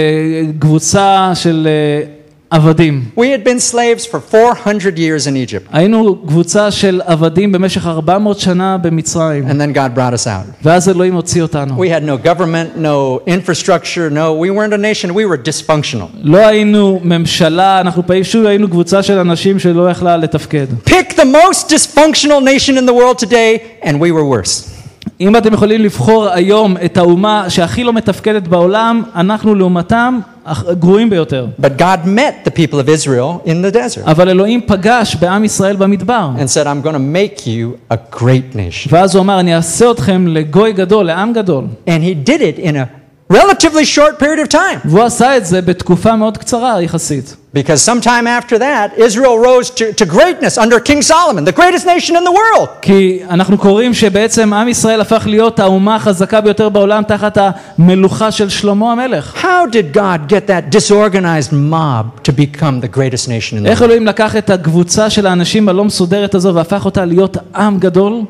[0.59, 2.07] קבוצה של אה,
[2.49, 3.03] עבדים.
[3.17, 8.39] We had been slaves for 400 years in Egypt, היינו קבוצה של עבדים במשך 400
[8.39, 10.63] שנה במצרים, and then God brought us out.
[10.63, 11.83] ואז אלוהים הוציא אותנו.
[11.83, 16.07] We had no government, no infrastructure, no, we weren't a nation, we were dysfunctional.
[16.23, 20.67] לא היינו ממשלה, אנחנו פשוט היינו קבוצה של אנשים שלא יכלה לתפקד.
[20.85, 24.75] Pick the most dysfunctional nation in the world today, and we were worse.
[25.21, 31.09] אם אתם יכולים לבחור היום את האומה שהכי לא מתפקדת בעולם, אנחנו לעומתם הח- גרועים
[31.09, 31.47] ביותר.
[31.61, 35.75] But God met the people of Israel in the desert אבל אלוהים פגש בעם ישראל
[35.75, 38.89] במדבר, and said, I'm going to make you a great nation.
[38.89, 41.63] ואז הוא אמר, אני אעשה אתכם לגוי גדול, לעם גדול.
[41.87, 42.85] And he did it in a
[43.29, 44.79] relatively short period of time.
[44.85, 47.35] והוא עשה את זה בתקופה מאוד קצרה יחסית.
[47.55, 52.15] Because sometime after that, Israel rose to, to greatness under King Solomon, the greatest nation
[52.15, 52.67] in the world.
[52.81, 57.37] כי אנחנו קוראים שבעצם עם ישראל הפך להיות האומה החזקה ביותר בעולם תחת
[57.77, 59.43] המלוכה של שלמה המלך.
[59.43, 63.79] How did God get that disorganized mob to become the greatest nation in the איך
[63.79, 63.85] world?
[63.85, 68.21] אלוהים לקח את הקבוצה של האנשים הלא מסודרת הזו והפך אותה להיות עם גדול?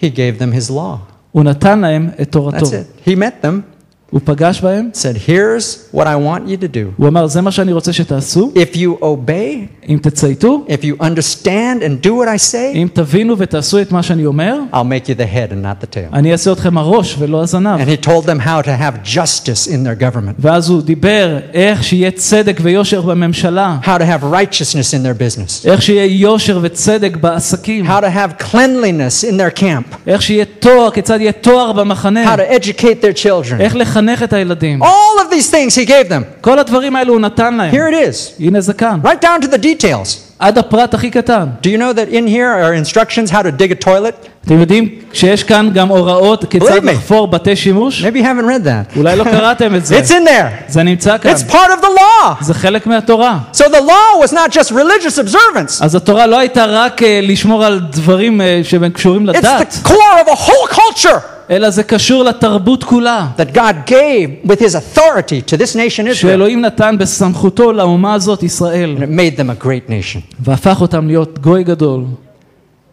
[0.00, 0.96] He gave them his law.
[1.32, 2.66] הוא נתן להם את תורתו.
[2.66, 3.08] That's it.
[3.08, 3.54] He met them,
[4.14, 6.92] הוא פגש בהם, said, Here's what I want you to do.
[6.96, 11.82] הוא אמר, זה מה שאני רוצה שתעשו, If you obey, אם תצייתו, if you understand
[11.82, 15.14] and do what I say, אם תבינו ותעשו את מה שאני אומר, I'll make you
[15.14, 16.12] the head and not the tail.
[16.12, 17.80] אני אעשה אתכם הראש ולא הזנב.
[17.80, 21.84] And he told them how to have justice in their government, ואז הוא דיבר איך
[21.84, 27.16] שיהיה צדק ויושר בממשלה, how to have righteousness in their business, איך שיהיה יושר וצדק
[27.16, 32.34] בעסקים, how to have cleanliness in their camp, איך שיהיה תואר, כיצד יהיה תואר במחנה,
[32.34, 33.60] how to educate their children.
[33.60, 34.82] איך לחנך את הילדים.
[34.82, 34.86] All
[35.20, 36.22] of these things he gave them.
[36.40, 37.74] כל הדברים האלו הוא נתן להם.
[37.74, 40.24] Here it is, הנה זה כאן, right down to the details.
[40.38, 41.46] עד הפרט הכי קטן.
[41.62, 44.28] Do you know that in here are instructions how to dig a toilet?
[44.46, 46.90] אתם יודעים שיש כאן גם הוראות כיצד Believe me.
[46.90, 48.04] לחפור בתי שימוש?
[48.04, 48.96] Maybe you haven't read that.
[48.96, 49.98] אולי לא קראתם את זה.
[49.98, 50.68] It's in there.
[50.72, 51.32] זה נמצא כאן.
[51.32, 52.44] It's part of the law.
[52.44, 53.38] זה חלק מהתורה.
[53.52, 55.84] So the law was not just religious observance.
[55.84, 59.88] אז התורה לא הייתה רק אה, לשמור על דברים אה, שהם קשורים It's לדת, the
[59.88, 61.20] core of a whole culture
[61.50, 66.14] אלא זה קשור לתרבות כולה, that God gave with his authority to this nation Israel.
[66.14, 70.20] שאלוהים נתן בסמכותו לאומה הזאת ישראל, And it made them a great nation.
[70.40, 72.04] והפך אותם להיות גוי גדול.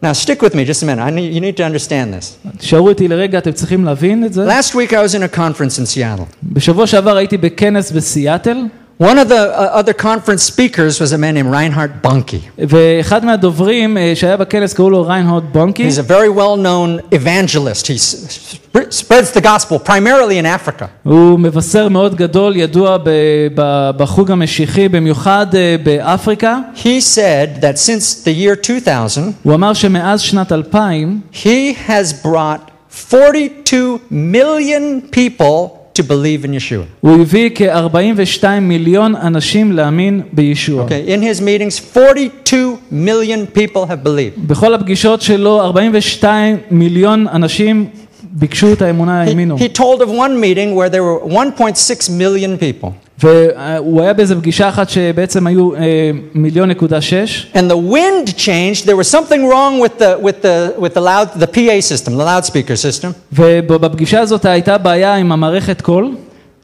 [0.04, 0.98] Now stick with me just a minute.
[0.98, 2.48] I need, you need to understand this.
[2.58, 4.48] תשארו איתי לרגע, אתם צריכים להבין את זה.
[4.48, 6.24] Last week I was in a conference in Seattle.
[6.42, 8.56] בשבוע שעבר הייתי בכנס בסיאטל,
[9.00, 12.38] One of the uh, other conference speakers was a man named Reinhard Bonnke.
[12.68, 17.86] ואחד מהדוברים אה, שהיה בכנס קראו לו ריינהוד בונקי, He's a very well-known evangelist.
[17.86, 18.16] He s-
[18.52, 20.84] sp- spreads the gospel primarily in Africa.
[21.02, 23.08] הוא מבשר מאוד גדול, ידוע ב-
[23.54, 26.58] ב- בחוג המשיחי, במיוחד אה, באפריקה.
[26.76, 32.70] He said that since the year 2000, הוא אמר שמאז שנת 2000 he has brought
[33.14, 36.84] 42 million people to believe in Yeshua.
[37.00, 40.86] הוא הביא כ-42 מיליון אנשים להאמין בישוע.
[40.86, 44.40] Okay, in his meetings, 42 million people have believed.
[44.46, 47.86] בכל הפגישות שלו 42 מיליון אנשים
[48.32, 49.56] ביקשו את האמונה, He, האמינו.
[49.58, 52.88] he told of one meeting where there were 1.6 million people.
[53.22, 58.86] והוא היה באיזה פגישה אחת שבעצם היו אה, מיליון נקודה שש, And the wind changed.
[58.86, 62.24] There was something wrong with the, with the, with the, loud, the PA system, the
[62.24, 63.12] loudspeaker system.
[63.32, 66.14] ובפגישה הזאת הייתה בעיה עם המערכת קול.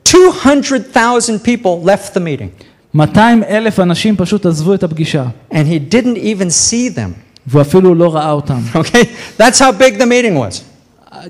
[0.05, 2.65] 200,000 people left the meeting.
[2.95, 7.13] 200 אלף אנשים פשוט עזבו את הפגישה, And he didn't even see them.
[7.47, 8.61] והוא אפילו לא ראה אותם.
[8.75, 9.05] Okay?
[9.39, 10.63] That's how big the meeting was.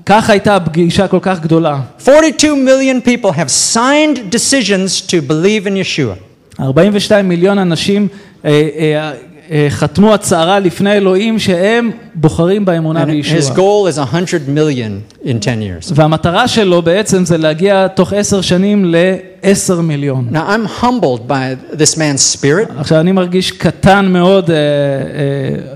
[0.05, 1.79] ככה הייתה הפגישה כל כך גדולה.
[2.07, 6.15] 42 million people have signed decisions to believe in Yeshua.
[6.61, 8.07] 42 מיליון אנשים
[8.45, 9.11] אה, אה,
[9.51, 13.55] אה, חתמו הצהרה לפני אלוהים שהם בוחרים באמונה And his בישוע.
[13.55, 15.31] goal is 100 million in 10
[15.61, 15.91] years.
[15.95, 18.85] והמטרה שלו בעצם זה להגיע תוך עשר שנים
[19.43, 20.29] לעשר מיליון.
[20.31, 22.71] Now, I'm humbled by this man's spirit.
[22.79, 24.61] עכשיו אני מרגיש קטן מאוד אה, אה,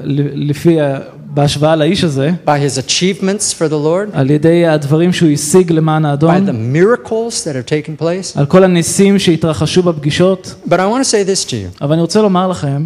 [0.04, 5.14] ל- לפי, ה- בהשוואה לאיש הזה, by his achievements for the Lord, על ידי הדברים
[5.14, 8.40] שהוא השיג למען by האדון, the miracles that have taken place.
[8.40, 11.82] על כל הניסים שהתרחשו בפגישות, But I want to say this to you.
[11.82, 12.86] אבל אני רוצה לומר לכם,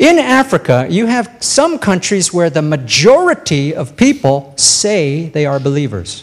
[0.00, 6.22] In Africa, you have some countries where the majority of people say they are believers.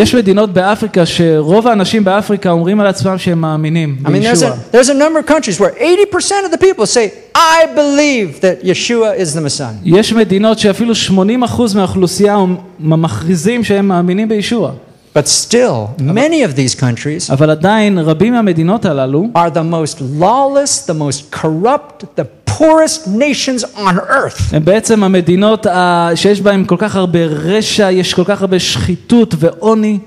[0.00, 4.50] יש מדינות באפריקה שרוב האנשים באפריקה אומרים על עצמם שהם מאמינים I mean, there's בישוע.
[4.50, 8.62] a, there's a number of countries where 80% of the people say, I believe that
[8.64, 9.76] Yeshua is the Messiah.
[9.84, 12.36] יש מדינות שאפילו 80% מהאוכלוסייה
[12.80, 14.72] מכריזים שהם מאמינים בישוע,
[15.14, 20.90] But still, many of these countries אבל עדיין רבים מהמדינות הללו are the most lawless,
[20.90, 24.42] the most corrupt, the poorest nations on earth.
[24.52, 29.34] הם בעצם המדינות ה- שיש בהן כל כך הרבה רשע, יש כל כך הרבה שחיתות
[29.38, 29.98] ועוני,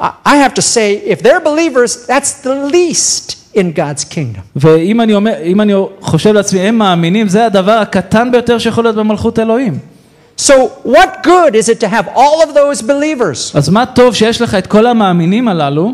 [0.00, 4.40] I I have to say, if they're believers, that's the least in God's kingdom.
[4.56, 8.96] ואם אני, אומר, אם אני חושב לעצמי, הם מאמינים, זה הדבר הקטן ביותר שיכול להיות
[8.96, 9.78] במלכות אלוהים.
[10.40, 10.52] So,
[10.86, 14.54] what good is it to have all of those believers אז מה טוב שיש לך
[14.54, 15.92] את כל המאמינים הללו,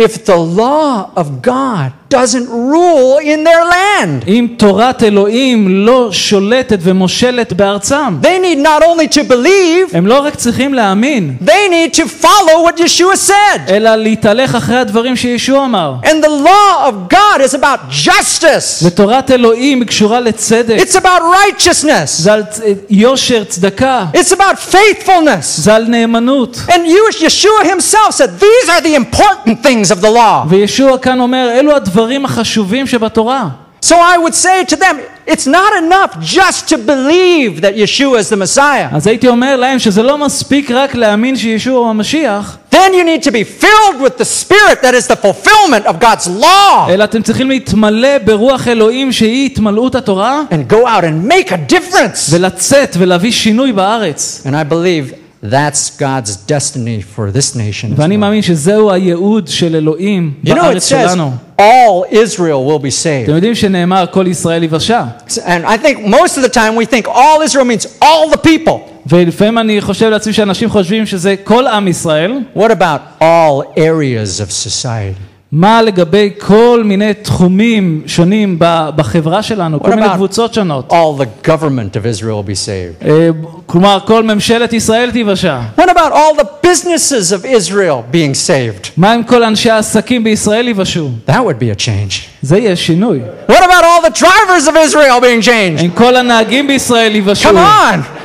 [0.00, 4.28] if the law of God doesn't rule in their land?
[4.28, 8.18] אם תורת אלוהים לא שולטת ומושלת בארצם.
[8.22, 12.68] They need not only to believe, הם לא רק צריכים להאמין, they need to follow
[12.68, 13.60] what Yeshua said.
[13.70, 15.94] אלא להתהלך אחרי הדברים שישוע אמר.
[16.04, 21.22] And the law of God is about justice, ותורת אלוהים היא קשורה לצדק, it's about
[21.22, 25.42] righteousness, זה על צ- יושר, צדקה, it's about faithfulness.
[25.56, 26.56] זה על נאמנות.
[26.68, 30.46] And you, Yeshua himself said, These are the important things of the law.
[30.48, 33.48] וישוע כאן אומר, אלו הדברים החשובים שבתורה.
[33.82, 38.28] So I would say to them, it's not enough just to believe that Yeshua is
[38.28, 38.88] the Messiah.
[38.92, 43.22] אז הייתי אומר להם שזה לא מספיק רק להאמין שישוע הוא המשיח, Then you need
[43.22, 47.22] to be filled with the Spirit that is the fulfillment of God's law אלא אתם
[47.22, 52.30] צריכים להתמלא ברוח אלוהים שהיא התמלאות התורה, and go out and make a difference.
[52.30, 54.42] ולצאת ולהביא שינוי בארץ.
[54.46, 57.92] And I believe that's God's destiny for this nation.
[57.92, 58.18] as ואני well.
[58.18, 61.32] מאמין שזהו הייעוד של אלוהים You know, it בארץ says שלנו.
[61.60, 63.24] all Israel will be saved.
[63.24, 65.02] אתם יודעים שנאמר כל ישראל יבשע.
[65.28, 68.78] And I think most of the time we think all Israel means all the people.
[69.06, 72.32] ולפעמים אני חושב לעצמי שאנשים חושבים שזה כל עם ישראל.
[72.56, 75.29] What about all areas of society?
[75.52, 80.92] מה לגבי כל מיני תחומים שונים ב- בחברה שלנו, כל What מיני about- קבוצות שונות.
[80.92, 83.06] All the government of Israel will be saved.
[83.08, 83.28] אה,
[83.66, 85.58] כלומר, כל ממשלת ישראל תיוושע.
[85.78, 88.88] What about all the businesses of Israel being saved?
[88.96, 91.08] מה עם כל אנשי העסקים בישראל יבשעו?
[91.28, 92.14] That would be a change.
[92.42, 93.20] זה יהיה שינוי.
[93.48, 95.84] What about all the drivers of Israel being changed?
[95.84, 98.19] אם כל הנהגים בישראל יבשעו, Come on!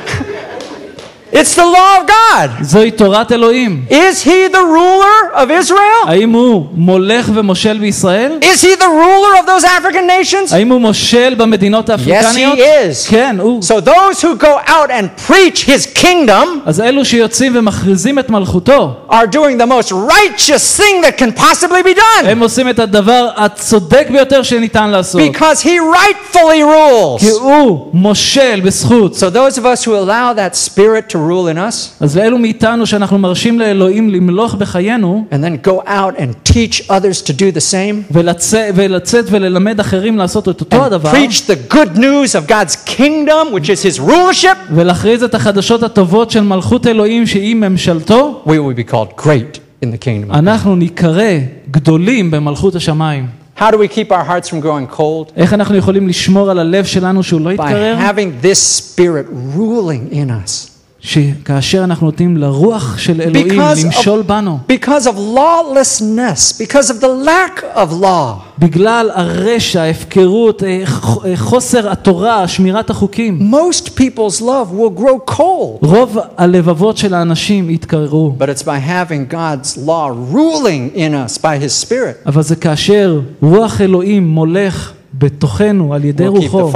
[1.32, 2.50] It's the law of God.
[2.64, 3.84] זוהי תורת אלוהים.
[3.90, 6.08] Is he the ruler of Israel?
[6.08, 8.38] האם הוא מולך ומושל בישראל?
[8.42, 10.54] Is he the ruler of those African nations?
[10.54, 12.58] האם הוא מושל במדינות האפריקניות?
[12.58, 13.10] is.
[13.10, 13.62] כן, הוא.
[13.62, 18.94] So those who go out and preach his kingdom אז אלו שיוצאים ומכריזים את מלכותו,
[19.10, 23.28] are doing the most righteous thing that can possibly be done הם עושים את הדבר
[23.36, 25.20] הצודק ביותר שניתן לעשות.
[25.20, 27.20] because he rightfully rules.
[27.20, 29.14] כי הוא מושל בזכות.
[29.14, 32.86] So those of us who allow that spirit to rule in us אז לאלו מאיתנו
[32.86, 37.72] שאנחנו מרשים לאלוהים למלוך בחיינו, and then go out and teach others to do the
[37.72, 42.50] same ולצא, ולצאת וללמד אחרים לעשות את אותו and הדבר, preach the good news of
[42.50, 48.42] God's kingdom, which is his rulership, ולהכריז את החדשות הטובות של מלכות אלוהים שהיא ממשלתו,
[48.46, 50.30] we will be called great in the kingdom.
[50.30, 50.38] of God.
[50.38, 51.30] אנחנו ניקרא
[51.70, 53.26] גדולים במלכות השמיים.
[53.58, 55.32] How do we keep our hearts from growing cold?
[55.36, 57.96] איך אנחנו יכולים לשמור על הלב שלנו שהוא לא By יתקרר?
[57.98, 59.26] having this spirit
[59.56, 60.68] ruling in us.
[60.99, 67.77] שכאשר אנחנו נותנים לרוח של אלוהים למשול בנו, because of lawlessness, because of the lack
[67.77, 70.83] of law, בגלל הרשע, ההפקרות, אה,
[71.25, 75.87] אה, חוסר התורה, שמירת החוקים, most people's love will grow cold.
[75.87, 78.35] רוב הלבבות של האנשים יתקררו.
[78.39, 82.25] But it's by having God's law ruling in us by his spirit.
[82.25, 86.71] אבל זה כאשר רוח אלוהים מולך בתוכנו על ידי We'll רוחו.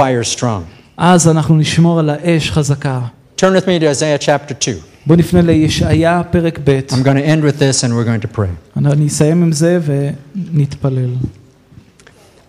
[0.96, 3.00] אז אנחנו נשמור על האש חזקה.
[3.41, 4.79] Turn with me to Isaiah chapter 2.
[5.05, 8.37] בואו נפנה לישעיה פרק ב', I'm going to end with this and we're going to
[8.37, 8.77] pray.
[8.77, 11.15] אני אסיים עם זה ונתפלל.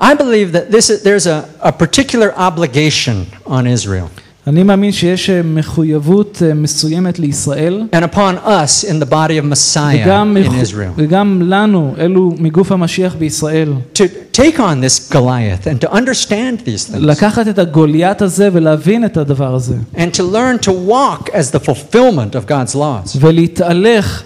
[0.00, 4.11] I believe that this is, there's a, a particular obligation on Israel.
[4.46, 9.44] אני מאמין שיש אה, מחויבות אה, מסוימת לישראל, and upon us in the body of
[9.52, 14.02] Messiah וגם, in מחו- Israel וגם לנו, אלו מגוף המשיח בישראל, to
[14.36, 19.16] take on this Goliath and to understand these things לקחת את הגוליית הזה ולהבין את
[19.16, 23.16] הדבר הזה, and to learn to walk as the fulfillment of God's laws.
[23.20, 24.22] ולהתהלך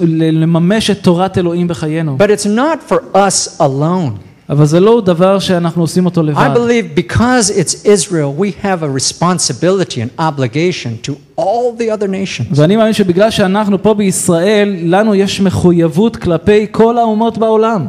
[0.00, 2.16] ולממש את תורת אלוהים בחיינו.
[2.18, 4.12] But it's not for us alone.
[4.50, 6.50] אבל זה לא דבר שאנחנו עושים אותו I לבד.
[6.54, 12.54] believe because it's Israel, we have a responsibility and obligation to all the other nations.
[12.54, 17.86] ואני מאמין שבגלל שאנחנו פה בישראל, לנו יש מחויבות כלפי כל האומות בעולם.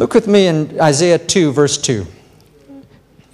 [0.00, 2.02] Look with me in Isaiah 2, verse 2.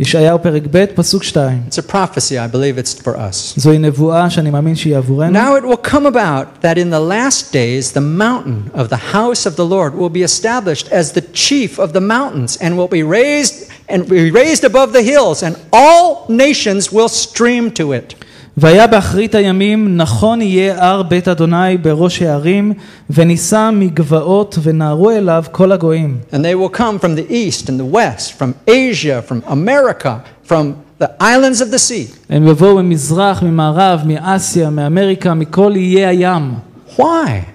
[0.00, 1.62] ישעיהו פרק ב', פסוק 2.
[1.68, 3.54] It's a prophecy, I believe it's for us.
[3.56, 5.32] זוהי נבואה שאני מאמין שהיא עבורנו.
[5.32, 9.46] Now it will come about that in the last days the mountain of the house
[9.46, 13.02] of the Lord will be established as the chief of the mountains and will be
[13.02, 18.14] raised and be raised above the hills and all nations will stream to it.
[18.57, 22.73] והיה באחרית הימים, נכון יהיה הר בית אדוני בראש הערים,
[23.09, 26.17] ונישא מגבעות ונהרו אליו כל הגויים.
[26.31, 30.75] And they will come from the east and the west, from Asia, from America, from
[30.99, 32.15] the islands of the sea.
[32.29, 36.53] הם יבואו ממזרח, ממערב, מאסיה, מאמריקה, מכל איי הים.
[36.97, 37.01] Why?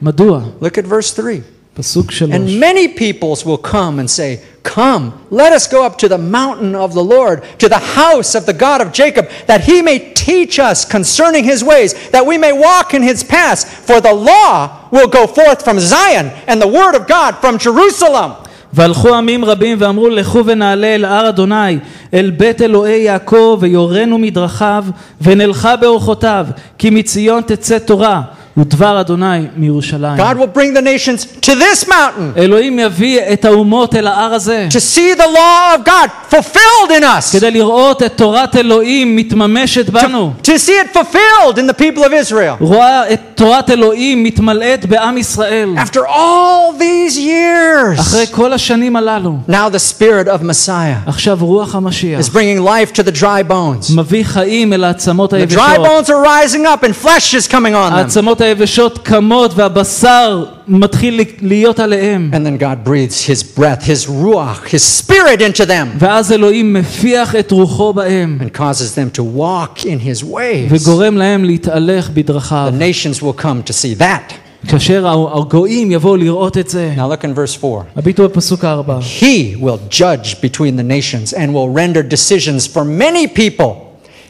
[0.02, 0.40] מדוע?
[0.62, 1.40] Look at verse 3.
[1.79, 2.31] פסוק שלוש.
[2.31, 6.73] And many peoples will come and say, Come, let us go up to the mountain
[6.75, 10.57] of the Lord, to the house of the God of Jacob, that he may teach
[10.57, 13.63] us concerning his ways, that we may walk in his paths.
[13.63, 18.31] For the law will go forth from Zion, and the word of God from Jerusalem.
[18.73, 21.77] והלכו עמים רבים ואמרו לכו ונעלה אל הר אדוני
[22.13, 24.85] אל בית אלוהי יעקב ויורנו מדרכיו
[25.21, 26.45] ונלכה באורחותיו
[26.77, 28.21] כי מציון תצא תורה
[28.57, 30.17] ודבר אדוני מירושלים.
[30.17, 34.67] God will bring the nations to this mountain אלוהים יביא את האומות אל ההר הזה
[34.69, 39.89] to see the law of God fulfilled in us, כדי לראות את תורת אלוהים מתממשת
[39.89, 40.33] בנו.
[40.43, 42.55] to see it fulfilled in the people of Israel.
[42.59, 45.69] רואה את תורת אלוהים מתמלאת בעם ישראל.
[45.77, 51.75] After all these years, אחרי כל השנים הללו, now the spirit of Messiah עכשיו רוח
[51.75, 53.95] המשיח is bringing life to the dry bones.
[53.95, 55.85] מביא חיים אל העצמות The dry היבשות.
[55.85, 57.95] bones are rising up and flesh is coming on them.
[57.97, 62.31] העצמות היבשות קמות והבשר מתחיל להיות עליהם.
[62.33, 67.35] And then God breathes His breath, His ruach, His spirit into them ואז אלוהים מפיח
[67.35, 70.69] את רוחו בהם and causes them to walk in His ways.
[70.69, 72.73] וגורם להם להתהלך בדרכיו.
[72.77, 74.33] The nations will come to see that.
[74.67, 76.93] כאשר הגויים יבואו לראות את זה.
[76.97, 77.83] Now look in verse 4.
[77.95, 78.99] הביטו בפסוק הארבע.
[79.19, 83.85] He will judge between the nations and will render decisions for many people.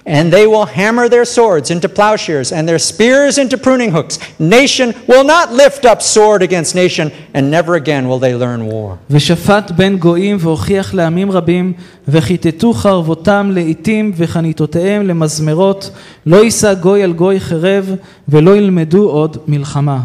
[0.09, 4.19] And they will hammer their swords into plowshares and their spears into pruning hooks.
[4.39, 8.97] Nation will not lift up sword against nation, and never again will they learn war.
[9.09, 11.73] ושפט בין גויים והוכיח לעמים רבים
[12.07, 15.89] וכיתתו חרבותם לעתים וחניתותיהם למזמרות
[16.26, 17.95] לא יישא גוי על גוי חרב
[18.30, 19.99] ולא ילמדו עוד מלחמה.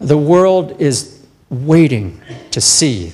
[0.00, 1.16] The world is
[1.50, 3.12] waiting to see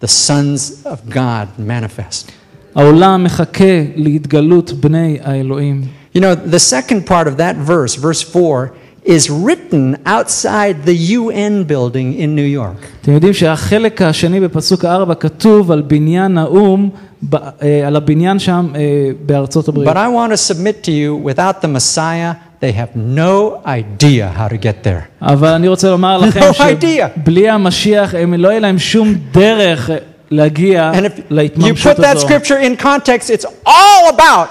[0.00, 2.30] the sons of God manifest.
[2.74, 3.64] העולם מחכה
[3.96, 5.82] להתגלות בני האלוהים.
[6.16, 8.70] You know, the second part of that verse, verse 4,
[9.06, 12.86] is written outside the UN building in New York.
[13.02, 16.88] אתם יודעים שהחלק השני בפסוק הארבע כתוב על בניין האו"ם,
[17.30, 18.80] ב- אה, על הבניין שם אה,
[19.26, 19.88] בארצות הברית.
[19.88, 24.48] But I want to submit to you, without the Messiah, they have no idea how
[24.48, 25.22] to get there.
[25.22, 27.06] אבל אני רוצה לומר לכם No idea.
[27.22, 29.96] שבלי המשיח הם לא יהיה להם שום דרך אה,
[30.30, 32.26] להגיע And if you להתממשות put that הזו.
[32.26, 34.48] scripture in context, it's all about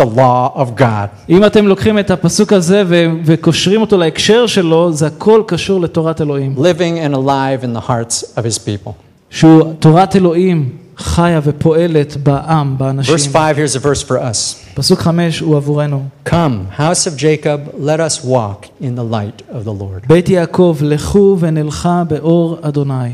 [0.00, 1.08] the law of God.
[1.28, 6.20] אם אתם לוקחים את הפסוק הזה ו- וקושרים אותו להקשר שלו, זה הכל קשור לתורת
[6.20, 6.54] אלוהים.
[6.58, 8.90] living and alive in the hearts of his people.
[9.30, 13.14] שהוא תורת אלוהים חיה ופועלת בעם, באנשים.
[13.14, 14.56] Verse 5, here's a verse for us.
[14.74, 16.02] פסוק חמש הוא עבורנו.
[16.28, 16.32] Come,
[16.78, 20.06] house of Jacob, let us walk in the light of the Lord.
[20.08, 23.10] בית יעקב, לכו ונלכה באור אדוני.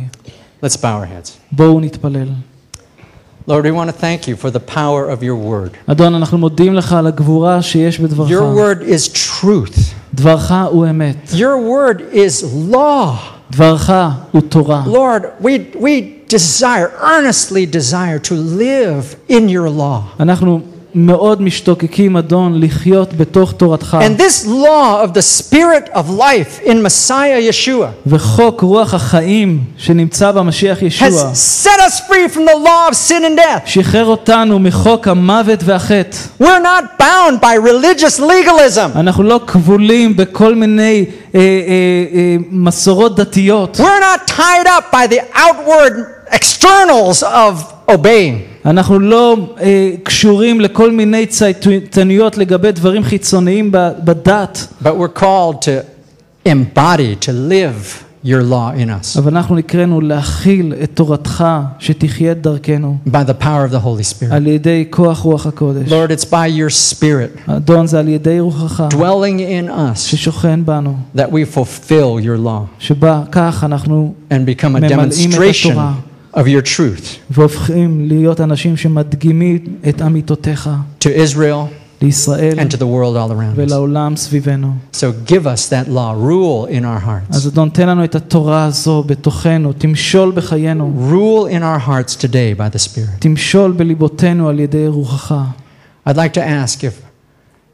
[0.62, 1.30] Let's bow our heads.
[1.52, 2.28] בואו נתפלל.
[3.48, 5.76] Lord, we want to thank you for the power of your word.
[5.86, 8.30] אדון, אנחנו מודים לך על הגבורה שיש בדברך.
[8.30, 9.80] Your word is truth.
[10.14, 11.16] דברך הוא אמת.
[11.32, 13.08] Your word is law.
[13.50, 13.90] דברך
[14.32, 14.84] הוא תורה.
[14.86, 20.02] Lord, we, we desire, earnestly desire to live in your law.
[20.20, 20.60] אנחנו
[20.98, 23.96] מאוד משתוקקים, אדון, לחיות בתוך תורתך.
[24.00, 30.32] And this law of the spirit of life in Messiah Yeshua וחוק רוח החיים שנמצא
[30.32, 33.66] במשיח ישוע, has set us free from the law of sin and death.
[33.66, 36.16] שחרר אותנו מחוק המוות והחטא.
[36.42, 38.98] We're not bound by religious legalism.
[38.98, 41.04] אנחנו לא כבולים בכל מיני
[41.34, 41.44] אה, אה,
[42.14, 43.80] אה, מסורות דתיות.
[43.80, 45.92] We're not tied up by the outward
[46.30, 47.54] externals of
[47.88, 48.49] obeying.
[48.65, 53.71] אנחנו לא אה, קשורים לכל מיני צייתנויות לגבי דברים חיצוניים
[54.03, 55.85] בדת, But we're called to
[56.45, 61.45] embody, to live your law in us אבל אנחנו נקראנו להכיל את תורתך
[61.79, 64.33] שתחיה את דרכנו by the power of the Holy Spirit.
[64.33, 65.89] על ידי כוח רוח הקודש.
[65.91, 70.95] Lord, it's by your Spirit אדון זה על ידי רוחך dwelling in us ששוכן בנו,
[71.15, 75.37] that we fulfill your law שבה כך אנחנו ממלאים את
[75.69, 75.93] התורה.
[76.34, 82.86] of your truth והופכים להיות אנשים שמדגימים את אמיתותיך to Israel לישראל and to the
[82.86, 83.56] world all around us.
[83.56, 84.72] ולעולם סביבנו.
[84.92, 87.36] So give us that law, rule in our hearts.
[87.36, 92.58] אז אדון תן לנו את התורה הזו בתוכנו, תמשול בחיינו, Rule in our hearts today
[92.58, 93.18] by the Spirit.
[93.18, 95.34] תמשול בליבותינו על ידי רוחך.
[96.08, 96.92] I'd like to ask if,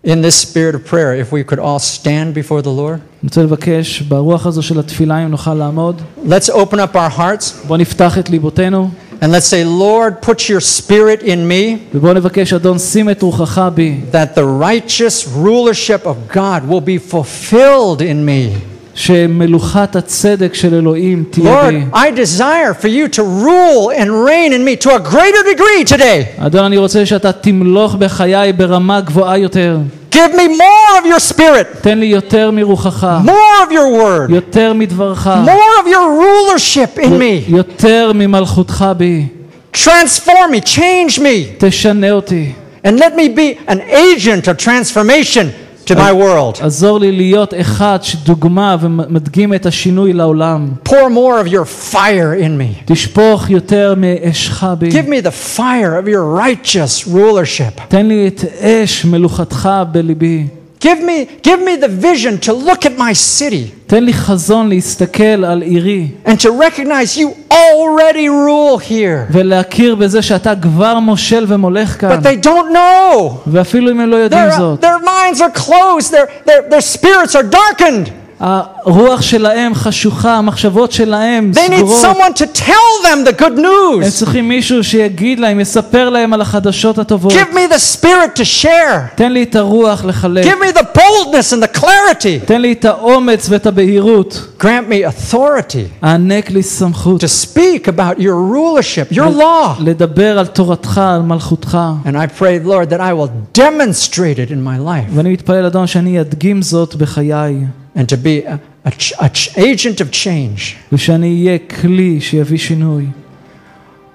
[0.05, 2.99] in this spirit of prayer, if we could all stand before the Lord.
[2.99, 6.03] אני רוצה לבקש ברוח הזו של התפילה אם נוכל לעמוד.
[6.27, 8.91] Let's open up our hearts בואו נפתח את ליבותינו
[9.23, 13.69] and let's say, Lord, put your spirit in me ובואו נבקש אדון שים את רוחך
[13.75, 18.57] בי, that the righteous rulership of God will be fulfilled in me.
[18.97, 21.83] שמלוכת הצדק של אלוהים תהיה Lord, בי.
[21.93, 26.47] I desire for you to rule and reign in me to a greater degree today.
[26.47, 29.79] אדון אני רוצה שאתה תמלוך בחיי ברמה גבוהה יותר.
[30.13, 34.73] Give me more of your spirit, תן לי יותר מרוחך, more of your word, יותר
[34.73, 37.49] מדברך, more of your rulership in me.
[37.49, 39.27] יותר ממלכותך בי.
[39.75, 42.53] Transform me, change me, תשנה אותי.
[42.85, 45.53] and let me be an agent of transformation
[45.87, 46.65] to my world.
[46.65, 50.69] עזור לי להיות אחד שדוגמה ומדגים את השינוי לעולם.
[50.89, 52.83] Pour more of your fire in me.
[52.85, 54.89] תשפוך יותר מאשך בי.
[54.89, 57.81] Give me the fire of your righteous rulership.
[57.89, 60.47] תן לי את אש מלוכתך בליבי.
[60.81, 65.45] Give me, give me the vision to look at my city תן לי חזון להסתכל
[65.45, 69.33] על עירי and to recognize you already rule here.
[69.33, 72.19] ולהכיר בזה שאתה כבר מושל ומולך כאן.
[72.19, 73.23] But they don't know.
[73.47, 77.35] ואפילו אם הם לא יודעים Their, זאת, their minds are closed, their, their, their spirits
[77.35, 78.16] are darkened.
[78.43, 82.05] הרוח שלהם חשוכה, המחשבות שלהם They need סגורות.
[82.05, 84.11] someone to tell them the good הם news.
[84.11, 87.33] צריכים מישהו שיגיד להם, יספר להם על החדשות הטובות.
[87.33, 89.15] Give me the spirit to share.
[89.15, 90.45] תן לי את הרוח לחלק.
[90.45, 92.45] Give me the boldness and the clarity.
[92.47, 94.49] תן לי את האומץ ואת הבהירות.
[94.61, 97.25] Grant me authority הענק לי סמכות.
[97.25, 99.81] to speak about your rulership, your law.
[99.81, 101.79] לדבר על תורתך, על מלכותך.
[102.07, 105.87] And I pray, Lord, that I will demonstrate it in my life ואני מתפלל, אדון,
[105.87, 107.55] שאני אדגים זאת בחיי,
[107.97, 110.77] and to be a, a, ch- a ch- agent of change.
[110.93, 113.07] ושאני אהיה כלי שיביא שינוי.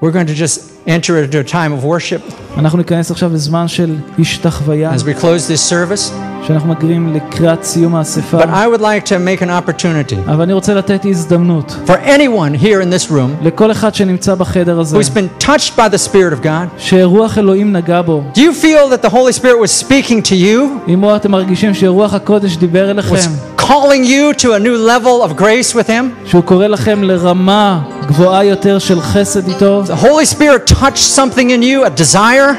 [0.01, 3.95] We're going to just enter into a time of worship אנחנו ניכנס עכשיו לזמן של
[4.19, 6.11] השתחוויה, as we close this service.
[6.47, 8.37] שאנחנו מגיעים לקראת סיום האספה.
[8.43, 12.63] But I would like to make an opportunity אבל אני רוצה לתת הזדמנות for anyone
[12.63, 16.33] here in this room לכל אחד שנמצא בחדר הזה, who's been touched by the Spirit
[16.33, 16.67] of God.
[16.77, 18.23] שרוח אלוהים נגע בו.
[18.33, 22.13] Do you feel that the Holy Spirit was speaking to you, אם אתם מרגישים שרוח
[22.13, 26.29] הקודש דיבר was אליכם, calling you to a new level of grace with Him?
[26.29, 31.62] שהוא קורא לכם לרמה גבוהה יותר של חסד איתו, The Holy Spirit touched something in
[31.62, 32.54] you, a desire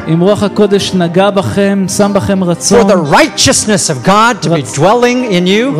[2.69, 5.71] for the righteousness of God to be dwelling in you,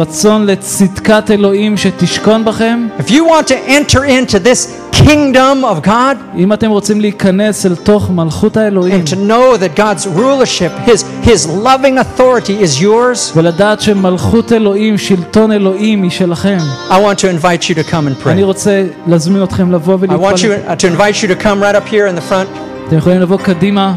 [2.99, 7.76] if you want to enter into this kingdom of God אם אתם רוצים להיכנס אל
[7.76, 13.32] תוך מלכות האלוהים and to know that God's rulership, His, His loving authority is yours,
[13.36, 16.58] ולדעת שמלכות אלוהים, שלטון אלוהים היא שלכם,
[16.90, 18.44] I want to invite you to come and אני pray.
[18.44, 20.68] רוצה להזמין אתכם לבוא I want you ולהתפלל.
[20.68, 22.48] uh, to invite you to come right up here in the front.
[22.88, 23.94] אתם יכולים לבוא קדימה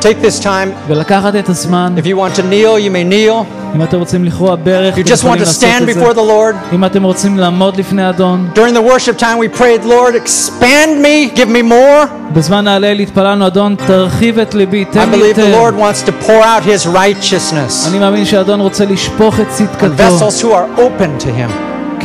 [0.00, 0.68] Take this time.
[0.88, 1.94] ולקחת את הזמן.
[1.98, 3.44] If you want to kneel, you may kneel.
[3.76, 5.94] אם אתם רוצים לכרוע ברך, If you אתם just want יכולים to לעשות stand את
[5.94, 6.02] זה.
[6.06, 6.74] before the Lord.
[6.74, 11.36] אם אתם רוצים לעמוד לפני אדון, During the worship time, we prayed, Lord, expand me,
[11.38, 12.06] give me more.
[12.32, 15.60] בזמן ההלל התפללנו, אדון, תרחיב את ליבי, I תן לי believe the יותר.
[15.70, 19.86] Lord wants to pour out His righteousness אני מאמין שאדון רוצה לשפוך את on צדקתו
[19.96, 21.50] vessels who are open to Him,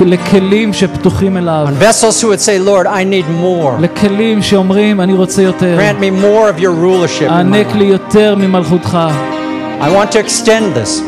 [0.05, 3.81] לכלים שפתוחים אליו, on vessels who would say, Lord, I need more.
[3.81, 5.77] לכלים שאומרים, אני רוצה יותר.
[5.79, 7.21] Grant me more of your rulership.
[7.21, 7.77] in my הענק life.
[7.77, 8.97] לי יותר ממלכותך.
[9.81, 11.01] I want to extend this.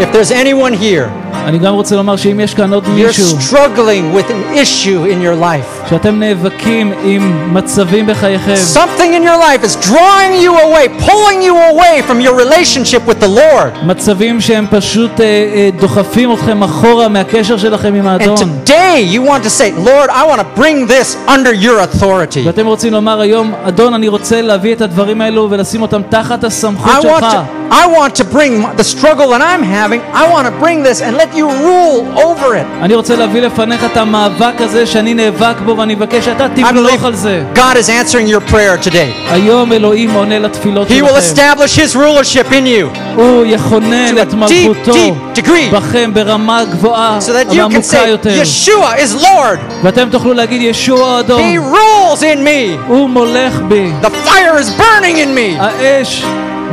[0.00, 1.08] If there's anyone here,
[1.44, 5.22] אני גם רוצה לומר שאם יש כאן עוד you're מישהו struggling with an issue in
[5.22, 10.88] your life, שאתם נאבקים עם מצבים בחייכם, something in your life is drawing you away,
[11.08, 13.84] pulling you away from your relationship with the Lord.
[13.86, 18.36] מצבים שהם פשוט אה, אה, דוחפים אתכם אחורה מהקשר שלכם עם And האדון.
[18.66, 22.40] today you want to say, Lord, I want to bring this under your authority.
[22.46, 26.92] ואתם רוצים לומר היום, אדון, אני רוצה להביא את הדברים האלו ולשים אותם תחת הסמכות
[26.92, 27.32] I want שלך.
[27.32, 30.82] to I want to bring my- the struggle that I'm having, I want to bring
[30.82, 32.82] this and let you rule over it.
[32.82, 37.02] אני רוצה להביא לפניך את המאבק הזה שאני נאבק בו אני מבקש שאתה I תמלוך
[37.02, 37.42] believe על זה.
[37.54, 39.30] God is answering your prayer today.
[39.30, 41.18] היום אלוהים עונה לתפילות He will שלכם.
[41.18, 46.10] establish His rulership in you הוא יכונן to את a deep, מלכותו deep degree בכם
[46.14, 48.30] ברמה גבוהה so that you can ועמוקה say, יותר.
[48.42, 49.58] Yeshua is Lord.
[49.82, 51.42] ואתם תוכלו להגיד ישוע He אדום,
[51.74, 52.78] rules in me.
[52.86, 55.60] הוא מולך בי, The fire is burning in me.
[55.62, 56.24] האש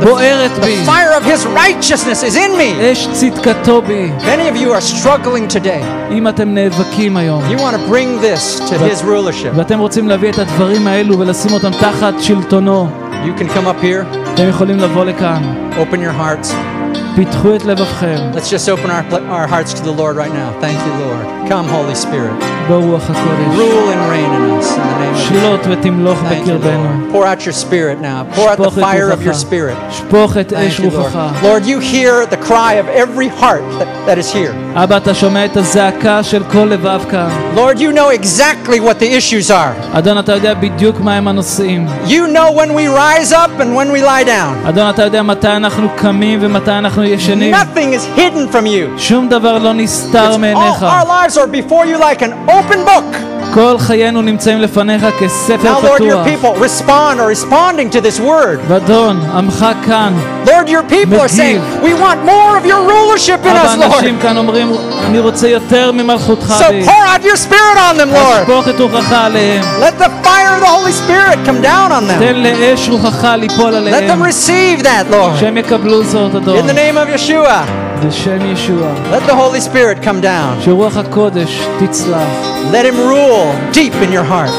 [0.04, 2.92] בוערת בי, The fire of His righteousness is in me.
[2.92, 4.10] אש צדקתו בי.
[4.20, 6.12] Many of you are struggling today.
[6.12, 9.54] אם אתם נאבקים היום, You want to bring this to His rulership.
[9.56, 12.88] ואתם רוצים להביא את הדברים האלו ולשים אותם תחת שלטונו,
[13.24, 15.42] You can come up here, אתם יכולים לבוא לכאן.
[15.72, 16.69] open your hearts.
[17.16, 20.50] פיתחו את לבבכם, Let's just open our, our hearts to the Lord right now.
[20.60, 21.24] Thank you, Lord.
[21.50, 22.44] Come, Holy Spirit.
[22.68, 23.56] ברוח הקודש.
[23.58, 25.28] Rule and reign in us in the name of Jesus.
[25.28, 27.08] שלות ותמלוך Thank you, בקרבנו.
[27.08, 27.12] Lord.
[27.12, 28.36] Pour out your spirit now.
[28.36, 29.40] Pour out the שפוך את fire of your רוחך.
[29.40, 29.76] spirit.
[29.92, 30.94] שפוך את אש Thank you, Lord.
[30.96, 31.42] רוחך.
[31.42, 34.54] Lord, you hear the cry of every heart that, that is here.
[34.74, 37.28] אבא, אתה שומע את הזעקה של כל לבב כאן.
[37.56, 39.98] Lord, you know exactly what the issues are.
[39.98, 41.86] אדון, אתה יודע בדיוק מהם הנושאים.
[42.06, 44.68] You know when we rise up and when we lie down.
[44.68, 47.54] אדון, אתה יודע מתי אנחנו קמים ומתי אנחנו ישנים.
[47.54, 48.98] Nothing is hidden from you.
[48.98, 50.82] שום דבר לא נסתר It's all, מעיניך.
[50.82, 53.29] our lives are before you like an open book.
[53.54, 56.26] כל חיינו נמצאים לפניך כספר Now, Lord, your פתוח.
[56.26, 58.58] people respond or responding to this word.
[58.68, 60.12] ואדון, עמך כאן.
[60.46, 61.30] Lord, your people are Forgive.
[61.30, 63.94] saying, We want more of your rulership in אבא, us, Lord.
[63.96, 64.72] אנשים כאן אומרים,
[65.06, 66.84] אני רוצה יותר ממלכותך So בי.
[66.84, 68.42] pour out your spirit on them, Lord.
[68.44, 69.64] שפוך את רוחך עליהם.
[69.80, 72.18] Let the fire of the Holy Spirit come down on them.
[72.18, 74.22] תן לאש רוחך ליפול Let them עליהם.
[74.22, 75.40] receive that, Lord.
[75.40, 76.58] שהם יקבלו זאת, אדון.
[76.58, 77.62] In the name of Yeshua, בשם ישוע.
[79.11, 80.59] Let the Holy Spirit come down.
[82.71, 84.49] Let Him rule deep in your heart.